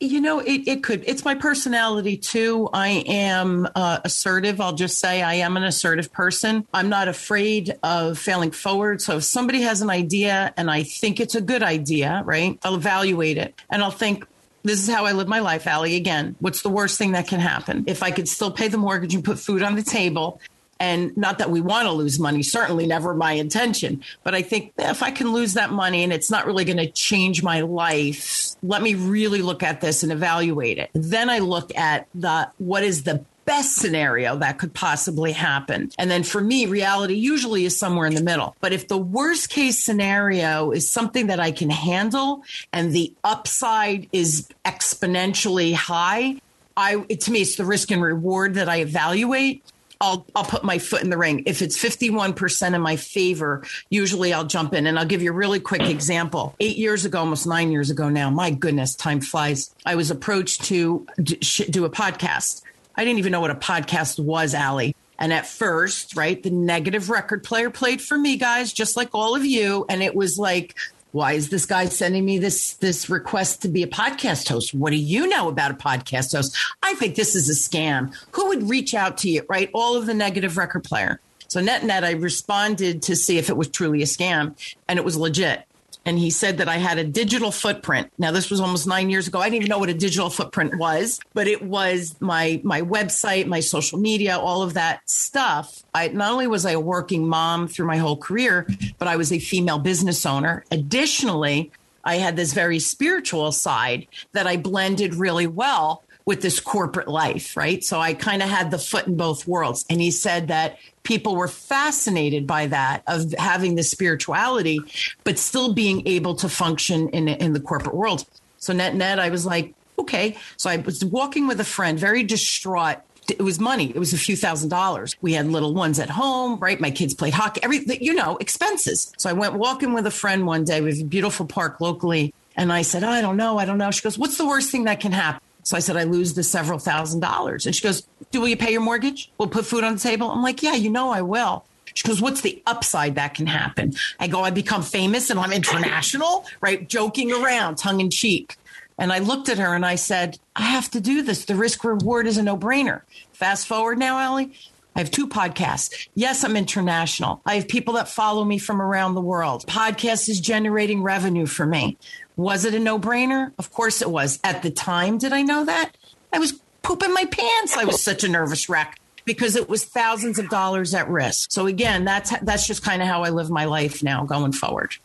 You 0.01 0.21
know, 0.21 0.39
it, 0.39 0.65
it 0.65 0.81
could. 0.81 1.03
It's 1.05 1.25
my 1.25 1.35
personality 1.35 2.15
too. 2.15 2.69
I 2.71 3.03
am 3.05 3.67
uh, 3.75 3.99
assertive. 4.05 4.61
I'll 4.61 4.75
just 4.75 4.97
say 4.97 5.21
I 5.21 5.33
am 5.35 5.57
an 5.57 5.63
assertive 5.63 6.13
person. 6.13 6.65
I'm 6.73 6.87
not 6.87 7.09
afraid 7.09 7.77
of 7.83 8.17
failing 8.17 8.51
forward. 8.51 9.01
So 9.01 9.17
if 9.17 9.25
somebody 9.25 9.61
has 9.63 9.81
an 9.81 9.89
idea 9.89 10.53
and 10.55 10.71
I 10.71 10.83
think 10.83 11.19
it's 11.19 11.35
a 11.35 11.41
good 11.41 11.63
idea, 11.63 12.21
right, 12.25 12.57
I'll 12.63 12.75
evaluate 12.75 13.37
it 13.37 13.61
and 13.69 13.83
I'll 13.83 13.91
think, 13.91 14.25
this 14.63 14.81
is 14.81 14.93
how 14.93 15.05
I 15.05 15.13
live 15.13 15.27
my 15.27 15.39
life, 15.39 15.67
Allie. 15.67 15.95
Again, 15.95 16.35
what's 16.39 16.61
the 16.61 16.69
worst 16.69 16.97
thing 16.97 17.11
that 17.13 17.27
can 17.27 17.39
happen? 17.39 17.83
If 17.87 18.01
I 18.03 18.11
could 18.11 18.27
still 18.27 18.51
pay 18.51 18.67
the 18.69 18.77
mortgage 18.77 19.15
and 19.15 19.23
put 19.23 19.39
food 19.39 19.63
on 19.63 19.75
the 19.75 19.83
table 19.83 20.39
and 20.79 21.15
not 21.17 21.37
that 21.39 21.49
we 21.49 21.61
want 21.61 21.87
to 21.87 21.91
lose 21.91 22.19
money, 22.19 22.43
certainly 22.43 22.87
never 22.87 23.13
my 23.13 23.33
intention. 23.33 24.03
But 24.23 24.35
I 24.35 24.41
think 24.41 24.73
if 24.77 25.03
I 25.03 25.11
can 25.11 25.33
lose 25.33 25.53
that 25.53 25.71
money 25.71 26.03
and 26.03 26.13
it's 26.13 26.31
not 26.31 26.45
really 26.45 26.65
going 26.65 26.77
to 26.77 26.89
change 26.89 27.43
my 27.43 27.61
life, 27.61 28.51
let 28.63 28.81
me 28.81 28.95
really 28.95 29.41
look 29.41 29.63
at 29.63 29.81
this 29.81 30.03
and 30.03 30.11
evaluate 30.11 30.77
it. 30.77 30.89
Then 30.93 31.29
I 31.29 31.39
look 31.39 31.75
at 31.75 32.07
the 32.15 32.49
what 32.57 32.83
is 32.83 33.03
the 33.03 33.23
best 33.49 33.77
scenario 33.77 34.37
that 34.37 34.59
could 34.59 34.71
possibly 34.75 35.31
happen. 35.31 35.89
And 35.97 36.11
then 36.11 36.21
for 36.21 36.39
me, 36.39 36.67
reality 36.67 37.15
usually 37.15 37.65
is 37.65 37.75
somewhere 37.75 38.05
in 38.05 38.13
the 38.13 38.21
middle. 38.21 38.55
But 38.61 38.73
if 38.73 38.87
the 38.87 38.97
worst 38.97 39.49
case 39.49 39.83
scenario 39.83 40.69
is 40.69 40.87
something 40.87 41.27
that 41.27 41.39
I 41.39 41.49
can 41.49 41.71
handle 41.71 42.43
and 42.71 42.93
the 42.93 43.11
upside 43.23 44.07
is 44.11 44.47
exponentially 44.65 45.73
high, 45.73 46.35
I, 46.77 46.97
to 46.97 47.31
me, 47.31 47.41
it's 47.41 47.55
the 47.55 47.65
risk 47.65 47.89
and 47.89 48.03
reward 48.03 48.53
that 48.53 48.69
I 48.69 48.81
evaluate. 48.81 49.63
I'll 50.01 50.25
I'll 50.35 50.45
put 50.45 50.63
my 50.63 50.79
foot 50.79 51.03
in 51.03 51.09
the 51.09 51.17
ring. 51.17 51.43
If 51.45 51.61
it's 51.61 51.77
51% 51.77 52.73
in 52.73 52.81
my 52.81 52.95
favor, 52.95 53.65
usually 53.89 54.33
I'll 54.33 54.45
jump 54.45 54.73
in. 54.73 54.87
And 54.87 54.97
I'll 54.97 55.05
give 55.05 55.21
you 55.21 55.31
a 55.31 55.35
really 55.35 55.59
quick 55.59 55.81
example. 55.81 56.55
8 56.59 56.77
years 56.77 57.05
ago, 57.05 57.19
almost 57.19 57.45
9 57.45 57.71
years 57.71 57.89
ago 57.89 58.09
now, 58.09 58.29
my 58.29 58.51
goodness, 58.51 58.95
time 58.95 59.21
flies. 59.21 59.73
I 59.85 59.95
was 59.95 60.09
approached 60.09 60.63
to 60.65 61.05
do 61.17 61.85
a 61.85 61.89
podcast. 61.89 62.63
I 62.95 63.03
didn't 63.03 63.19
even 63.19 63.31
know 63.31 63.41
what 63.41 63.51
a 63.51 63.55
podcast 63.55 64.19
was, 64.19 64.53
Allie. 64.53 64.95
And 65.17 65.33
at 65.33 65.45
first, 65.45 66.15
right, 66.15 66.41
the 66.41 66.49
negative 66.49 67.09
record 67.09 67.43
player 67.43 67.69
played 67.69 68.01
for 68.01 68.17
me, 68.17 68.37
guys, 68.37 68.71
just 68.71 68.95
like 68.95 69.09
all 69.13 69.35
of 69.35 69.45
you. 69.45 69.85
And 69.89 70.01
it 70.01 70.15
was 70.15 70.39
like, 70.39 70.75
why 71.11 71.33
is 71.33 71.49
this 71.49 71.65
guy 71.65 71.85
sending 71.85 72.25
me 72.25 72.37
this 72.37 72.73
this 72.75 73.09
request 73.09 73.61
to 73.63 73.67
be 73.67 73.83
a 73.83 73.87
podcast 73.87 74.47
host? 74.47 74.73
What 74.73 74.91
do 74.91 74.97
you 74.97 75.27
know 75.27 75.47
about 75.47 75.71
a 75.71 75.75
podcast 75.75 76.35
host? 76.35 76.55
I 76.83 76.93
think 76.95 77.15
this 77.15 77.35
is 77.35 77.49
a 77.49 77.53
scam. 77.53 78.13
Who 78.31 78.47
would 78.49 78.69
reach 78.69 78.93
out 78.93 79.17
to 79.19 79.29
you 79.29 79.43
right? 79.49 79.69
All 79.73 79.95
of 79.95 80.05
the 80.05 80.13
negative 80.13 80.57
record 80.57 80.83
player. 80.83 81.19
So 81.47 81.61
net 81.61 81.83
net 81.83 82.03
i 82.03 82.11
responded 82.11 83.01
to 83.03 83.15
see 83.15 83.39
if 83.39 83.49
it 83.49 83.57
was 83.57 83.69
truly 83.69 84.03
a 84.03 84.05
scam 84.05 84.55
and 84.87 84.99
it 84.99 85.05
was 85.05 85.17
legit 85.17 85.65
and 86.05 86.17
he 86.17 86.29
said 86.29 86.57
that 86.57 86.67
I 86.67 86.77
had 86.77 86.97
a 86.97 87.03
digital 87.03 87.51
footprint. 87.51 88.11
Now 88.17 88.31
this 88.31 88.49
was 88.49 88.59
almost 88.59 88.87
9 88.87 89.09
years 89.09 89.27
ago. 89.27 89.39
I 89.39 89.45
didn't 89.45 89.57
even 89.57 89.69
know 89.69 89.79
what 89.79 89.89
a 89.89 89.93
digital 89.93 90.29
footprint 90.29 90.77
was, 90.77 91.19
but 91.33 91.47
it 91.47 91.61
was 91.61 92.15
my 92.19 92.61
my 92.63 92.81
website, 92.81 93.47
my 93.47 93.59
social 93.59 93.99
media, 93.99 94.37
all 94.37 94.61
of 94.61 94.73
that 94.73 95.07
stuff. 95.09 95.83
I 95.93 96.07
not 96.07 96.31
only 96.31 96.47
was 96.47 96.65
I 96.65 96.71
a 96.71 96.79
working 96.79 97.27
mom 97.27 97.67
through 97.67 97.87
my 97.87 97.97
whole 97.97 98.17
career, 98.17 98.67
but 98.97 99.07
I 99.07 99.17
was 99.17 99.31
a 99.31 99.39
female 99.39 99.79
business 99.79 100.25
owner. 100.25 100.63
Additionally, 100.71 101.71
I 102.03 102.15
had 102.15 102.35
this 102.35 102.53
very 102.53 102.79
spiritual 102.79 103.51
side 103.51 104.07
that 104.31 104.47
I 104.47 104.57
blended 104.57 105.15
really 105.15 105.47
well 105.47 106.03
with 106.29 106.43
this 106.43 106.59
corporate 106.59 107.07
life, 107.07 107.57
right? 107.57 107.83
So 107.83 107.99
I 107.99 108.13
kind 108.13 108.43
of 108.43 108.49
had 108.49 108.69
the 108.69 108.77
foot 108.77 109.07
in 109.07 109.17
both 109.17 109.47
worlds. 109.47 109.83
And 109.89 109.99
he 109.99 110.11
said 110.11 110.49
that 110.49 110.77
people 111.01 111.35
were 111.35 111.47
fascinated 111.47 112.45
by 112.45 112.67
that 112.67 113.01
of 113.07 113.33
having 113.33 113.73
the 113.73 113.81
spirituality, 113.81 114.79
but 115.23 115.39
still 115.39 115.73
being 115.73 116.07
able 116.07 116.35
to 116.35 116.47
function 116.47 117.09
in, 117.09 117.27
in 117.27 117.53
the 117.53 117.59
corporate 117.59 117.95
world. 117.95 118.25
So 118.59 118.73
net 118.73 118.93
net, 118.93 119.17
I 119.17 119.31
was 119.31 119.43
like, 119.43 119.73
okay. 119.97 120.37
So 120.55 120.69
I 120.69 120.77
was 120.77 121.03
walking 121.03 121.47
with 121.47 121.59
a 121.59 121.65
friend, 121.65 121.97
very 121.97 122.21
distraught 122.21 122.97
it 123.27 123.43
was 123.43 123.59
money. 123.59 123.89
It 123.89 123.99
was 123.99 124.11
a 124.11 124.17
few 124.17 124.35
thousand 124.35 124.69
dollars. 124.69 125.15
We 125.21 125.33
had 125.33 125.45
little 125.47 125.75
ones 125.75 125.99
at 125.99 126.09
home, 126.09 126.59
right? 126.59 126.79
My 126.79 126.89
kids 126.89 127.13
played 127.13 127.35
hockey, 127.35 127.61
everything, 127.61 128.03
you 128.03 128.15
know, 128.15 128.37
expenses. 128.37 129.13
So 129.19 129.29
I 129.29 129.33
went 129.33 129.53
walking 129.53 129.93
with 129.93 130.07
a 130.07 130.11
friend 130.11 130.47
one 130.47 130.63
day. 130.63 130.81
with 130.81 130.99
a 130.99 131.03
beautiful 131.03 131.45
park 131.45 131.79
locally. 131.79 132.33
And 132.55 132.73
I 132.73 132.81
said, 132.81 133.03
oh, 133.03 133.09
I 133.09 133.21
don't 133.21 133.37
know. 133.37 133.59
I 133.59 133.65
don't 133.65 133.77
know. 133.77 133.91
She 133.91 134.01
goes, 134.01 134.17
what's 134.17 134.37
the 134.37 134.47
worst 134.47 134.71
thing 134.71 134.85
that 134.85 134.99
can 134.99 135.11
happen? 135.11 135.41
So 135.63 135.77
I 135.77 135.79
said, 135.79 135.97
I 135.97 136.03
lose 136.03 136.33
the 136.33 136.43
several 136.43 136.79
thousand 136.79 137.19
dollars. 137.19 137.65
And 137.65 137.75
she 137.75 137.83
goes, 137.83 138.07
Do 138.31 138.41
will 138.41 138.47
you 138.47 138.57
pay 138.57 138.71
your 138.71 138.81
mortgage? 138.81 139.31
We'll 139.37 139.49
put 139.49 139.65
food 139.65 139.83
on 139.83 139.93
the 139.93 139.99
table. 139.99 140.31
I'm 140.31 140.41
like, 140.41 140.63
Yeah, 140.63 140.75
you 140.75 140.89
know 140.89 141.11
I 141.11 141.21
will. 141.21 141.65
She 141.93 142.07
goes, 142.07 142.21
What's 142.21 142.41
the 142.41 142.61
upside 142.65 143.15
that 143.15 143.33
can 143.33 143.47
happen? 143.47 143.93
I 144.19 144.27
go, 144.27 144.41
I 144.41 144.51
become 144.51 144.83
famous 144.83 145.29
and 145.29 145.39
I'm 145.39 145.53
international, 145.53 146.45
right? 146.61 146.87
Joking 146.87 147.31
around, 147.31 147.77
tongue 147.77 147.99
in 147.99 148.09
cheek. 148.09 148.55
And 148.97 149.13
I 149.13 149.19
looked 149.19 149.47
at 149.47 149.57
her 149.57 149.73
and 149.73 149.85
I 149.85 149.95
said, 149.95 150.39
I 150.55 150.63
have 150.63 150.91
to 150.91 150.99
do 150.99 151.21
this. 151.21 151.45
The 151.45 151.55
risk 151.55 151.83
reward 151.83 152.27
is 152.27 152.37
a 152.37 152.43
no 152.43 152.57
brainer. 152.57 153.01
Fast 153.31 153.67
forward 153.67 153.97
now, 153.97 154.19
Allie. 154.19 154.51
I 154.95 154.99
have 154.99 155.11
two 155.11 155.27
podcasts. 155.27 156.09
Yes, 156.15 156.43
I'm 156.43 156.57
international. 156.57 157.41
I 157.45 157.55
have 157.55 157.69
people 157.69 157.93
that 157.93 158.09
follow 158.09 158.43
me 158.43 158.57
from 158.57 158.81
around 158.81 159.13
the 159.13 159.21
world. 159.21 159.65
Podcast 159.65 160.27
is 160.27 160.41
generating 160.41 161.01
revenue 161.01 161.45
for 161.45 161.65
me. 161.65 161.97
Was 162.39 162.63
it 162.63 162.73
a 162.73 162.79
no 162.79 162.97
brainer? 162.97 163.51
Of 163.59 163.73
course 163.73 164.01
it 164.01 164.09
was. 164.09 164.39
At 164.45 164.63
the 164.63 164.71
time, 164.71 165.17
did 165.17 165.33
I 165.33 165.41
know 165.41 165.65
that? 165.65 165.91
I 166.31 166.39
was 166.39 166.53
pooping 166.83 167.13
my 167.13 167.25
pants. 167.25 167.75
I 167.75 167.83
was 167.83 168.01
such 168.01 168.23
a 168.23 168.29
nervous 168.29 168.69
wreck 168.69 168.97
because 169.25 169.57
it 169.57 169.67
was 169.67 169.83
thousands 169.83 170.39
of 170.39 170.47
dollars 170.47 170.93
at 170.93 171.09
risk. 171.09 171.51
So 171.51 171.67
again, 171.67 172.05
that's 172.05 172.31
that's 172.39 172.65
just 172.65 172.81
kind 172.81 173.01
of 173.01 173.09
how 173.09 173.25
I 173.25 173.29
live 173.31 173.49
my 173.49 173.65
life 173.65 174.01
now 174.03 174.23
going 174.23 174.53
forward. 174.53 174.95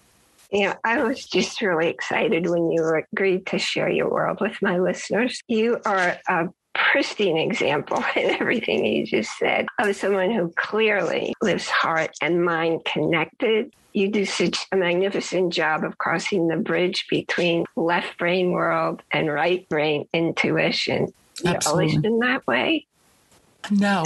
Yeah, 0.52 0.76
I 0.84 1.02
was 1.02 1.26
just 1.26 1.60
really 1.60 1.88
excited 1.88 2.48
when 2.48 2.70
you 2.70 3.02
agreed 3.12 3.46
to 3.46 3.58
share 3.58 3.90
your 3.90 4.08
world 4.08 4.40
with 4.40 4.62
my 4.62 4.78
listeners. 4.78 5.42
You 5.48 5.80
are 5.84 6.16
a 6.28 6.50
pristine 6.74 7.36
example 7.36 8.02
in 8.16 8.30
everything 8.30 8.84
you 8.84 9.06
just 9.06 9.36
said 9.38 9.66
of 9.78 9.94
someone 9.96 10.30
who 10.30 10.52
clearly 10.56 11.34
lives 11.40 11.68
heart 11.68 12.10
and 12.20 12.44
mind 12.44 12.84
connected 12.84 13.70
you 13.94 14.10
do 14.10 14.26
such 14.26 14.66
a 14.72 14.76
magnificent 14.76 15.52
job 15.52 15.84
of 15.84 15.96
crossing 15.98 16.48
the 16.48 16.56
bridge 16.56 17.06
between 17.08 17.64
left 17.76 18.18
brain 18.18 18.50
world 18.50 19.00
and 19.12 19.32
right 19.32 19.66
brain 19.68 20.08
intuition. 20.12 21.12
You've 21.44 21.66
always 21.66 21.96
been 21.98 22.18
that 22.18 22.44
way? 22.46 22.86
No. 23.70 24.04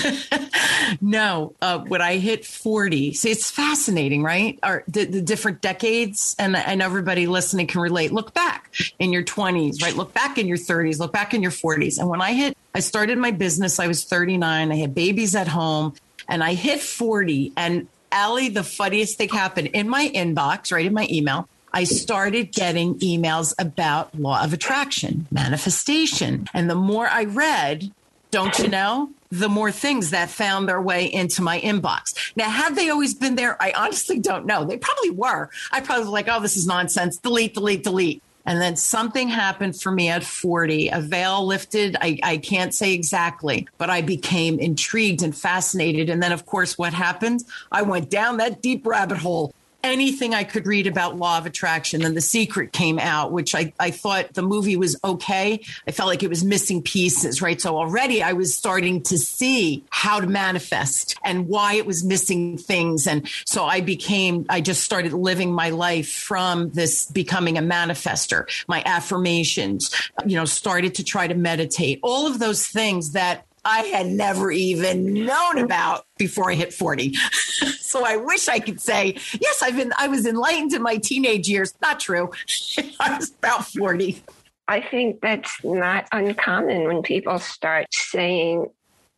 no. 1.00 1.54
Uh, 1.60 1.78
when 1.80 2.00
I 2.00 2.18
hit 2.18 2.44
40, 2.44 3.14
see, 3.14 3.30
it's 3.30 3.50
fascinating, 3.50 4.22
right? 4.22 4.58
Our, 4.62 4.84
the, 4.88 5.04
the 5.04 5.22
different 5.22 5.60
decades, 5.60 6.34
and, 6.38 6.56
and 6.56 6.82
everybody 6.82 7.26
listening 7.26 7.66
can 7.66 7.80
relate. 7.80 8.12
Look 8.12 8.34
back 8.34 8.70
in 8.98 9.12
your 9.12 9.22
20s, 9.22 9.82
right? 9.82 9.94
Look 9.94 10.12
back 10.14 10.38
in 10.38 10.46
your 10.46 10.56
30s, 10.56 10.98
look 10.98 11.12
back 11.12 11.34
in 11.34 11.42
your 11.42 11.50
40s. 11.50 11.98
And 11.98 12.08
when 12.08 12.20
I 12.20 12.32
hit, 12.32 12.56
I 12.74 12.80
started 12.80 13.18
my 13.18 13.30
business, 13.30 13.78
I 13.78 13.86
was 13.86 14.04
39, 14.04 14.72
I 14.72 14.76
had 14.76 14.94
babies 14.94 15.34
at 15.34 15.48
home, 15.48 15.94
and 16.28 16.42
I 16.42 16.54
hit 16.54 16.80
40, 16.80 17.52
and 17.56 17.88
Allie, 18.10 18.50
the 18.50 18.62
funniest 18.62 19.16
thing 19.16 19.30
happened 19.30 19.68
in 19.68 19.88
my 19.88 20.10
inbox, 20.14 20.70
right 20.70 20.84
in 20.84 20.92
my 20.92 21.08
email. 21.10 21.48
I 21.72 21.84
started 21.84 22.52
getting 22.52 22.98
emails 22.98 23.54
about 23.58 24.14
law 24.14 24.44
of 24.44 24.52
attraction, 24.52 25.26
manifestation. 25.30 26.46
And 26.52 26.68
the 26.68 26.74
more 26.74 27.08
I 27.08 27.24
read, 27.24 27.90
don't 28.30 28.58
you 28.58 28.68
know? 28.68 29.10
The 29.32 29.48
more 29.48 29.72
things 29.72 30.10
that 30.10 30.28
found 30.28 30.68
their 30.68 30.80
way 30.80 31.06
into 31.06 31.40
my 31.40 31.58
inbox. 31.60 32.32
Now, 32.36 32.50
had 32.50 32.76
they 32.76 32.90
always 32.90 33.14
been 33.14 33.34
there? 33.34 33.56
I 33.62 33.72
honestly 33.74 34.18
don't 34.18 34.44
know. 34.44 34.64
They 34.64 34.76
probably 34.76 35.10
were. 35.10 35.48
I 35.70 35.80
probably 35.80 36.04
was 36.04 36.12
like, 36.12 36.28
oh, 36.28 36.40
this 36.40 36.56
is 36.56 36.66
nonsense. 36.66 37.16
Delete, 37.16 37.54
delete, 37.54 37.82
delete. 37.82 38.22
And 38.44 38.60
then 38.60 38.76
something 38.76 39.28
happened 39.28 39.80
for 39.80 39.90
me 39.90 40.08
at 40.10 40.22
40. 40.22 40.88
A 40.88 41.00
veil 41.00 41.46
lifted. 41.46 41.96
I, 42.00 42.18
I 42.22 42.36
can't 42.36 42.74
say 42.74 42.92
exactly, 42.92 43.66
but 43.78 43.88
I 43.88 44.02
became 44.02 44.58
intrigued 44.58 45.22
and 45.22 45.34
fascinated. 45.34 46.10
And 46.10 46.22
then, 46.22 46.32
of 46.32 46.44
course, 46.44 46.76
what 46.76 46.92
happened? 46.92 47.44
I 47.70 47.82
went 47.82 48.10
down 48.10 48.36
that 48.36 48.60
deep 48.60 48.86
rabbit 48.86 49.18
hole 49.18 49.54
anything 49.82 50.34
I 50.34 50.44
could 50.44 50.66
read 50.66 50.86
about 50.86 51.16
law 51.16 51.38
of 51.38 51.46
attraction. 51.46 52.04
And 52.04 52.16
The 52.16 52.20
Secret 52.20 52.72
came 52.72 52.98
out, 52.98 53.32
which 53.32 53.54
I, 53.54 53.72
I 53.78 53.90
thought 53.90 54.34
the 54.34 54.42
movie 54.42 54.76
was 54.76 54.96
okay. 55.04 55.64
I 55.86 55.90
felt 55.90 56.08
like 56.08 56.22
it 56.22 56.28
was 56.28 56.44
missing 56.44 56.82
pieces, 56.82 57.42
right? 57.42 57.60
So 57.60 57.76
already 57.76 58.22
I 58.22 58.32
was 58.32 58.54
starting 58.54 59.02
to 59.04 59.18
see 59.18 59.84
how 59.90 60.20
to 60.20 60.26
manifest 60.26 61.16
and 61.24 61.48
why 61.48 61.74
it 61.74 61.86
was 61.86 62.04
missing 62.04 62.58
things. 62.58 63.06
And 63.06 63.28
so 63.44 63.64
I 63.64 63.80
became, 63.80 64.46
I 64.48 64.60
just 64.60 64.84
started 64.84 65.12
living 65.12 65.52
my 65.52 65.70
life 65.70 66.10
from 66.10 66.70
this 66.70 67.06
becoming 67.06 67.58
a 67.58 67.62
manifester, 67.62 68.46
my 68.68 68.82
affirmations, 68.86 69.94
you 70.26 70.36
know, 70.36 70.44
started 70.44 70.94
to 70.96 71.04
try 71.04 71.26
to 71.26 71.34
meditate, 71.34 71.98
all 72.02 72.26
of 72.26 72.38
those 72.38 72.66
things 72.66 73.12
that 73.12 73.46
I 73.64 73.82
had 73.82 74.06
never 74.06 74.50
even 74.50 75.12
known 75.12 75.58
about 75.58 76.06
before 76.18 76.50
I 76.50 76.54
hit 76.54 76.72
40. 76.72 77.14
so 77.80 78.04
I 78.04 78.16
wish 78.16 78.48
I 78.48 78.58
could 78.58 78.80
say, 78.80 79.16
yes, 79.40 79.62
I've 79.62 79.76
been 79.76 79.92
I 79.98 80.08
was 80.08 80.26
enlightened 80.26 80.72
in 80.72 80.82
my 80.82 80.96
teenage 80.96 81.48
years. 81.48 81.74
Not 81.80 82.00
true. 82.00 82.30
I 83.00 83.16
was 83.16 83.30
about 83.30 83.66
40. 83.66 84.22
I 84.68 84.80
think 84.80 85.20
that's 85.20 85.62
not 85.64 86.06
uncommon 86.12 86.84
when 86.84 87.02
people 87.02 87.38
start 87.38 87.86
saying, 87.92 88.68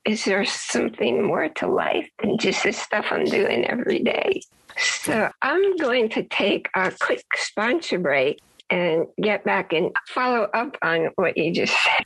is 0.04 0.24
there 0.24 0.44
something 0.44 1.22
more 1.22 1.48
to 1.48 1.66
life 1.66 2.08
than 2.22 2.38
just 2.38 2.64
the 2.64 2.72
stuff 2.72 3.06
I'm 3.10 3.24
doing 3.24 3.64
every 3.64 4.00
day? 4.00 4.42
So 4.76 5.30
I'm 5.42 5.76
going 5.76 6.08
to 6.10 6.24
take 6.24 6.68
a 6.74 6.92
quick 7.00 7.24
sponsor 7.36 7.98
break 7.98 8.40
and 8.70 9.06
get 9.20 9.44
back 9.44 9.72
and 9.72 9.92
follow 10.08 10.48
up 10.52 10.76
on 10.82 11.10
what 11.16 11.36
you 11.36 11.52
just 11.52 11.74
said. 11.84 12.04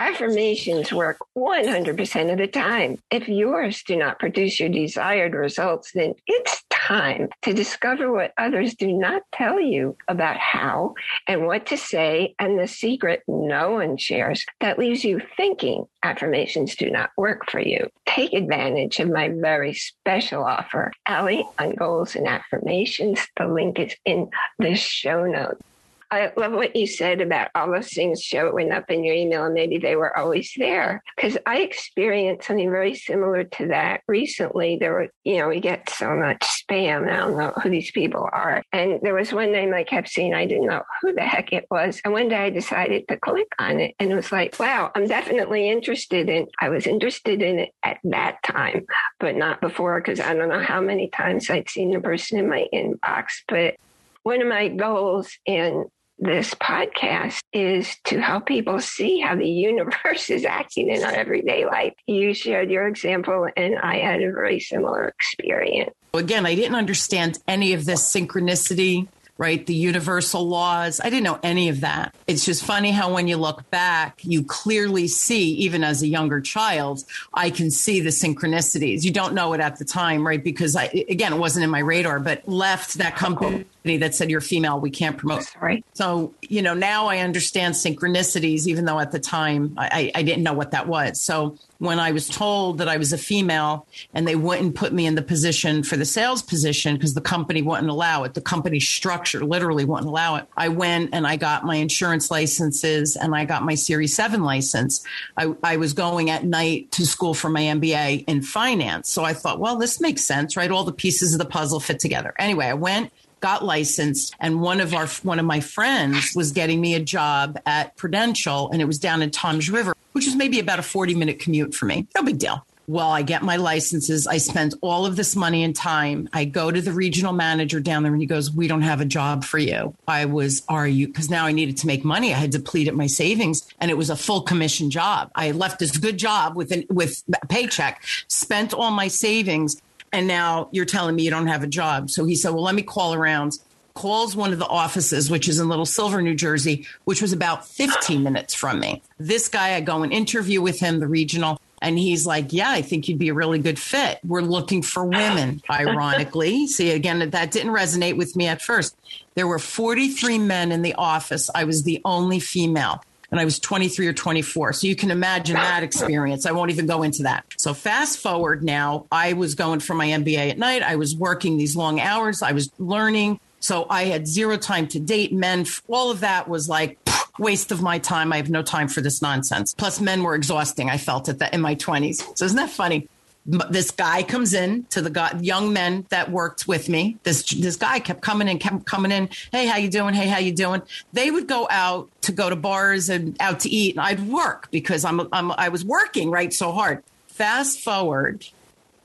Affirmations 0.00 0.92
work 0.92 1.18
100% 1.36 2.30
of 2.32 2.38
the 2.38 2.46
time. 2.46 2.98
If 3.10 3.28
yours 3.28 3.82
do 3.82 3.96
not 3.96 4.20
produce 4.20 4.60
your 4.60 4.68
desired 4.68 5.34
results, 5.34 5.90
then 5.92 6.14
it's 6.28 6.62
time 6.70 7.28
to 7.42 7.52
discover 7.52 8.12
what 8.12 8.32
others 8.38 8.76
do 8.76 8.92
not 8.92 9.22
tell 9.32 9.60
you 9.60 9.96
about 10.06 10.36
how 10.36 10.94
and 11.26 11.46
what 11.46 11.66
to 11.66 11.76
say 11.76 12.36
and 12.38 12.56
the 12.56 12.68
secret 12.68 13.24
no 13.26 13.72
one 13.72 13.96
shares 13.96 14.46
that 14.60 14.78
leaves 14.78 15.04
you 15.04 15.20
thinking 15.36 15.84
affirmations 16.04 16.76
do 16.76 16.90
not 16.90 17.10
work 17.16 17.50
for 17.50 17.60
you. 17.60 17.90
Take 18.06 18.34
advantage 18.34 19.00
of 19.00 19.10
my 19.10 19.30
very 19.30 19.74
special 19.74 20.44
offer, 20.44 20.92
Allie 21.06 21.44
on 21.58 21.74
Goals 21.74 22.14
and 22.14 22.28
Affirmations. 22.28 23.26
The 23.36 23.48
link 23.48 23.80
is 23.80 23.96
in 24.04 24.30
the 24.60 24.76
show 24.76 25.26
notes. 25.26 25.60
I 26.10 26.32
love 26.36 26.52
what 26.52 26.74
you 26.74 26.86
said 26.86 27.20
about 27.20 27.50
all 27.54 27.70
those 27.70 27.92
things 27.92 28.22
showing 28.22 28.72
up 28.72 28.90
in 28.90 29.04
your 29.04 29.14
email 29.14 29.44
and 29.44 29.54
maybe 29.54 29.78
they 29.78 29.94
were 29.94 30.16
always 30.16 30.52
there. 30.56 31.02
Because 31.14 31.36
I 31.44 31.58
experienced 31.58 32.46
something 32.46 32.70
very 32.70 32.94
similar 32.94 33.44
to 33.44 33.66
that 33.68 34.02
recently. 34.08 34.78
There 34.78 34.92
were, 34.92 35.08
you 35.24 35.38
know, 35.38 35.48
we 35.48 35.60
get 35.60 35.90
so 35.90 36.16
much 36.16 36.40
spam. 36.40 37.10
I 37.10 37.16
don't 37.16 37.36
know 37.36 37.52
who 37.62 37.68
these 37.68 37.90
people 37.90 38.26
are. 38.32 38.62
And 38.72 39.00
there 39.02 39.14
was 39.14 39.32
one 39.32 39.52
name 39.52 39.74
I 39.74 39.84
kept 39.84 40.08
seeing. 40.08 40.32
I 40.32 40.46
didn't 40.46 40.66
know 40.66 40.82
who 41.02 41.12
the 41.12 41.20
heck 41.20 41.52
it 41.52 41.66
was. 41.70 42.00
And 42.04 42.14
one 42.14 42.28
day 42.28 42.36
I 42.36 42.50
decided 42.50 43.06
to 43.08 43.18
click 43.18 43.48
on 43.58 43.78
it 43.78 43.94
and 43.98 44.10
it 44.10 44.14
was 44.14 44.32
like, 44.32 44.58
wow, 44.58 44.90
I'm 44.94 45.06
definitely 45.06 45.68
interested 45.68 46.30
in, 46.30 46.46
I 46.58 46.70
was 46.70 46.86
interested 46.86 47.42
in 47.42 47.58
it 47.58 47.70
at 47.82 47.98
that 48.04 48.42
time, 48.42 48.86
but 49.20 49.36
not 49.36 49.60
before 49.60 50.00
because 50.00 50.20
I 50.20 50.32
don't 50.34 50.48
know 50.48 50.62
how 50.62 50.80
many 50.80 51.08
times 51.08 51.50
I'd 51.50 51.68
seen 51.68 51.92
the 51.92 52.00
person 52.00 52.38
in 52.38 52.48
my 52.48 52.66
inbox. 52.72 53.26
But 53.46 53.76
one 54.22 54.40
of 54.40 54.48
my 54.48 54.68
goals 54.68 55.30
in 55.46 55.86
this 56.18 56.54
podcast 56.54 57.40
is 57.52 57.96
to 58.04 58.20
help 58.20 58.46
people 58.46 58.80
see 58.80 59.20
how 59.20 59.36
the 59.36 59.48
universe 59.48 60.30
is 60.30 60.44
acting 60.44 60.88
in 60.90 61.04
our 61.04 61.12
everyday 61.12 61.64
life. 61.64 61.94
You 62.06 62.34
shared 62.34 62.70
your 62.70 62.88
example, 62.88 63.48
and 63.56 63.78
I 63.78 63.98
had 63.98 64.22
a 64.22 64.32
very 64.32 64.60
similar 64.60 65.08
experience. 65.08 65.90
Again, 66.14 66.46
I 66.46 66.54
didn't 66.54 66.74
understand 66.74 67.38
any 67.46 67.72
of 67.74 67.84
this 67.84 68.12
synchronicity 68.12 69.08
right? 69.38 69.64
The 69.64 69.74
universal 69.74 70.46
laws. 70.46 71.00
I 71.00 71.10
didn't 71.10 71.22
know 71.22 71.38
any 71.42 71.68
of 71.68 71.80
that. 71.80 72.14
It's 72.26 72.44
just 72.44 72.64
funny 72.64 72.90
how 72.90 73.14
when 73.14 73.28
you 73.28 73.36
look 73.36 73.70
back, 73.70 74.18
you 74.24 74.42
clearly 74.42 75.06
see, 75.06 75.52
even 75.52 75.84
as 75.84 76.02
a 76.02 76.08
younger 76.08 76.40
child, 76.40 77.04
I 77.32 77.50
can 77.50 77.70
see 77.70 78.00
the 78.00 78.10
synchronicities. 78.10 79.04
You 79.04 79.12
don't 79.12 79.34
know 79.34 79.52
it 79.52 79.60
at 79.60 79.78
the 79.78 79.84
time, 79.84 80.26
right? 80.26 80.42
Because 80.42 80.74
I, 80.74 80.86
again, 81.08 81.32
it 81.32 81.38
wasn't 81.38 81.64
in 81.64 81.70
my 81.70 81.78
radar, 81.78 82.18
but 82.18 82.46
left 82.48 82.94
that 82.94 83.16
company 83.16 83.64
that 83.84 84.14
said 84.14 84.28
you're 84.28 84.40
female, 84.40 84.80
we 84.80 84.90
can't 84.90 85.16
promote. 85.16 85.44
Sorry. 85.44 85.84
So, 85.94 86.34
you 86.42 86.60
know, 86.60 86.74
now 86.74 87.06
I 87.06 87.18
understand 87.18 87.74
synchronicities, 87.74 88.66
even 88.66 88.84
though 88.84 88.98
at 88.98 89.12
the 89.12 89.20
time 89.20 89.74
I, 89.78 90.10
I 90.14 90.22
didn't 90.22 90.42
know 90.42 90.52
what 90.52 90.72
that 90.72 90.88
was. 90.88 91.20
So 91.20 91.56
when 91.78 92.00
I 92.00 92.10
was 92.10 92.28
told 92.28 92.78
that 92.78 92.88
I 92.88 92.96
was 92.96 93.12
a 93.12 93.18
female 93.18 93.86
and 94.12 94.26
they 94.26 94.34
wouldn't 94.34 94.74
put 94.74 94.92
me 94.92 95.06
in 95.06 95.14
the 95.14 95.22
position 95.22 95.82
for 95.82 95.96
the 95.96 96.04
sales 96.04 96.42
position 96.42 96.94
because 96.94 97.14
the 97.14 97.20
company 97.20 97.62
wouldn't 97.62 97.88
allow 97.88 98.24
it, 98.24 98.34
the 98.34 98.40
company 98.40 98.80
structure 98.80 99.44
literally 99.44 99.84
wouldn't 99.84 100.08
allow 100.08 100.36
it. 100.36 100.46
I 100.56 100.68
went 100.68 101.10
and 101.12 101.26
I 101.26 101.36
got 101.36 101.64
my 101.64 101.76
insurance 101.76 102.30
licenses 102.30 103.16
and 103.16 103.34
I 103.34 103.44
got 103.44 103.64
my 103.64 103.76
Series 103.76 104.14
7 104.14 104.42
license. 104.42 105.04
I, 105.36 105.54
I 105.62 105.76
was 105.76 105.92
going 105.92 106.30
at 106.30 106.44
night 106.44 106.90
to 106.92 107.06
school 107.06 107.32
for 107.32 107.48
my 107.48 107.62
MBA 107.62 108.24
in 108.26 108.42
finance. 108.42 109.08
So 109.08 109.22
I 109.22 109.32
thought, 109.32 109.60
well, 109.60 109.76
this 109.76 110.00
makes 110.00 110.24
sense, 110.24 110.56
right? 110.56 110.70
All 110.70 110.84
the 110.84 110.92
pieces 110.92 111.32
of 111.32 111.38
the 111.38 111.44
puzzle 111.44 111.78
fit 111.78 112.00
together. 112.00 112.34
Anyway, 112.38 112.66
I 112.66 112.74
went 112.74 113.12
got 113.40 113.64
licensed 113.64 114.34
and 114.40 114.60
one 114.60 114.80
of 114.80 114.94
our 114.94 115.06
one 115.22 115.38
of 115.38 115.46
my 115.46 115.60
friends 115.60 116.32
was 116.34 116.52
getting 116.52 116.80
me 116.80 116.94
a 116.94 117.00
job 117.00 117.56
at 117.66 117.96
Prudential 117.96 118.68
and 118.72 118.82
it 118.82 118.84
was 118.84 118.98
down 118.98 119.22
in 119.22 119.30
Toms 119.30 119.70
River, 119.70 119.94
which 120.18 120.26
was 120.26 120.34
maybe 120.34 120.58
about 120.58 120.80
a 120.80 120.82
40 120.82 121.14
minute 121.14 121.38
commute 121.38 121.76
for 121.76 121.86
me. 121.86 122.08
No 122.16 122.24
big 122.24 122.38
deal. 122.38 122.66
Well, 122.88 123.10
I 123.10 123.22
get 123.22 123.42
my 123.42 123.56
licenses. 123.56 124.26
I 124.26 124.38
spend 124.38 124.74
all 124.80 125.06
of 125.06 125.14
this 125.14 125.36
money 125.36 125.62
and 125.62 125.76
time. 125.76 126.28
I 126.32 126.44
go 126.44 126.72
to 126.72 126.80
the 126.80 126.90
regional 126.90 127.32
manager 127.32 127.78
down 127.78 128.02
there 128.02 128.10
and 128.10 128.20
he 128.20 128.26
goes, 128.26 128.50
We 128.50 128.66
don't 128.66 128.82
have 128.82 129.00
a 129.00 129.04
job 129.04 129.44
for 129.44 129.58
you. 129.58 129.94
I 130.08 130.24
was, 130.24 130.64
Are 130.68 130.88
you? 130.88 131.06
Because 131.06 131.30
now 131.30 131.44
I 131.46 131.52
needed 131.52 131.76
to 131.76 131.86
make 131.86 132.04
money. 132.04 132.34
I 132.34 132.38
had 132.38 132.50
depleted 132.50 132.94
my 132.94 133.06
savings 133.06 133.64
and 133.78 133.92
it 133.92 133.94
was 133.94 134.10
a 134.10 134.16
full 134.16 134.40
commission 134.40 134.90
job. 134.90 135.30
I 135.36 135.52
left 135.52 135.78
this 135.78 135.96
good 135.96 136.18
job 136.18 136.56
with, 136.56 136.72
an, 136.72 136.84
with 136.88 137.22
a 137.40 137.46
paycheck, 137.46 138.02
spent 138.26 138.74
all 138.74 138.90
my 138.90 139.06
savings 139.06 139.80
and 140.12 140.26
now 140.26 140.68
you're 140.72 140.84
telling 140.84 141.14
me 141.14 141.22
you 141.22 141.30
don't 141.30 141.46
have 141.46 141.62
a 141.62 141.68
job. 141.68 142.10
So 142.10 142.24
he 142.24 142.34
said, 142.34 142.54
Well, 142.54 142.64
let 142.64 142.74
me 142.74 142.82
call 142.82 143.14
around. 143.14 143.58
Calls 143.98 144.36
one 144.36 144.52
of 144.52 144.60
the 144.60 144.66
offices, 144.68 145.28
which 145.28 145.48
is 145.48 145.58
in 145.58 145.68
Little 145.68 145.84
Silver, 145.84 146.22
New 146.22 146.36
Jersey, 146.36 146.86
which 147.02 147.20
was 147.20 147.32
about 147.32 147.66
15 147.66 148.22
minutes 148.22 148.54
from 148.54 148.78
me. 148.78 149.02
This 149.18 149.48
guy, 149.48 149.74
I 149.74 149.80
go 149.80 150.04
and 150.04 150.12
interview 150.12 150.62
with 150.62 150.78
him, 150.78 151.00
the 151.00 151.08
regional, 151.08 151.60
and 151.82 151.98
he's 151.98 152.24
like, 152.24 152.52
Yeah, 152.52 152.70
I 152.70 152.80
think 152.80 153.08
you'd 153.08 153.18
be 153.18 153.30
a 153.30 153.34
really 153.34 153.58
good 153.58 153.76
fit. 153.76 154.20
We're 154.24 154.42
looking 154.42 154.82
for 154.82 155.04
women, 155.04 155.60
ironically. 155.68 156.66
See, 156.68 156.92
again, 156.92 157.28
that 157.28 157.50
didn't 157.50 157.72
resonate 157.72 158.16
with 158.16 158.36
me 158.36 158.46
at 158.46 158.62
first. 158.62 158.96
There 159.34 159.48
were 159.48 159.58
43 159.58 160.38
men 160.38 160.70
in 160.70 160.82
the 160.82 160.94
office. 160.94 161.50
I 161.52 161.64
was 161.64 161.82
the 161.82 162.00
only 162.04 162.38
female 162.38 163.02
and 163.32 163.40
I 163.40 163.44
was 163.44 163.58
23 163.58 164.06
or 164.06 164.12
24. 164.12 164.74
So 164.74 164.86
you 164.86 164.94
can 164.94 165.10
imagine 165.10 165.56
that 165.56 165.82
experience. 165.82 166.46
I 166.46 166.52
won't 166.52 166.70
even 166.70 166.86
go 166.86 167.02
into 167.02 167.24
that. 167.24 167.44
So 167.58 167.74
fast 167.74 168.20
forward 168.20 168.62
now, 168.62 169.06
I 169.10 169.32
was 169.32 169.56
going 169.56 169.80
for 169.80 169.94
my 169.94 170.06
MBA 170.06 170.50
at 170.50 170.58
night. 170.58 170.82
I 170.82 170.94
was 170.96 171.16
working 171.16 171.58
these 171.58 171.76
long 171.76 172.00
hours. 172.00 172.42
I 172.42 172.52
was 172.52 172.70
learning. 172.78 173.40
So 173.60 173.86
I 173.90 174.04
had 174.04 174.26
zero 174.26 174.56
time 174.56 174.86
to 174.88 175.00
date 175.00 175.32
men. 175.32 175.66
All 175.88 176.10
of 176.10 176.20
that 176.20 176.48
was 176.48 176.68
like 176.68 176.98
waste 177.38 177.72
of 177.72 177.82
my 177.82 177.98
time. 177.98 178.32
I 178.32 178.36
have 178.36 178.50
no 178.50 178.62
time 178.62 178.88
for 178.88 179.00
this 179.00 179.22
nonsense. 179.22 179.74
Plus 179.74 180.00
men 180.00 180.22
were 180.22 180.34
exhausting. 180.34 180.90
I 180.90 180.98
felt 180.98 181.28
it 181.28 181.38
that 181.38 181.54
in 181.54 181.60
my 181.60 181.74
20s. 181.74 182.36
So 182.36 182.44
isn't 182.44 182.56
that 182.56 182.70
funny? 182.70 183.08
this 183.48 183.90
guy 183.90 184.22
comes 184.22 184.52
in 184.52 184.84
to 184.90 185.00
the 185.00 185.08
guy, 185.08 185.32
young 185.40 185.72
men 185.72 186.04
that 186.10 186.30
worked 186.30 186.68
with 186.68 186.88
me. 186.88 187.16
This 187.22 187.42
this 187.44 187.76
guy 187.76 187.98
kept 187.98 188.20
coming 188.20 188.46
in, 188.46 188.58
kept 188.58 188.84
coming 188.84 189.10
in. 189.10 189.30
Hey, 189.50 189.66
how 189.66 189.78
you 189.78 189.88
doing? 189.88 190.12
Hey, 190.12 190.28
how 190.28 190.38
you 190.38 190.52
doing? 190.52 190.82
They 191.12 191.30
would 191.30 191.46
go 191.46 191.66
out 191.70 192.10
to 192.22 192.32
go 192.32 192.50
to 192.50 192.56
bars 192.56 193.08
and 193.08 193.36
out 193.40 193.60
to 193.60 193.70
eat, 193.70 193.94
and 193.94 194.00
I'd 194.04 194.28
work 194.28 194.70
because 194.70 195.04
I'm, 195.04 195.20
I'm 195.32 195.52
I 195.52 195.70
was 195.70 195.84
working 195.84 196.30
right 196.30 196.52
so 196.52 196.72
hard. 196.72 197.02
Fast 197.28 197.80
forward, 197.80 198.46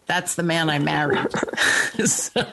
that's 0.06 0.36
the 0.36 0.44
man 0.44 0.70
I 0.70 0.80
married. 0.80 1.28
so 2.06 2.46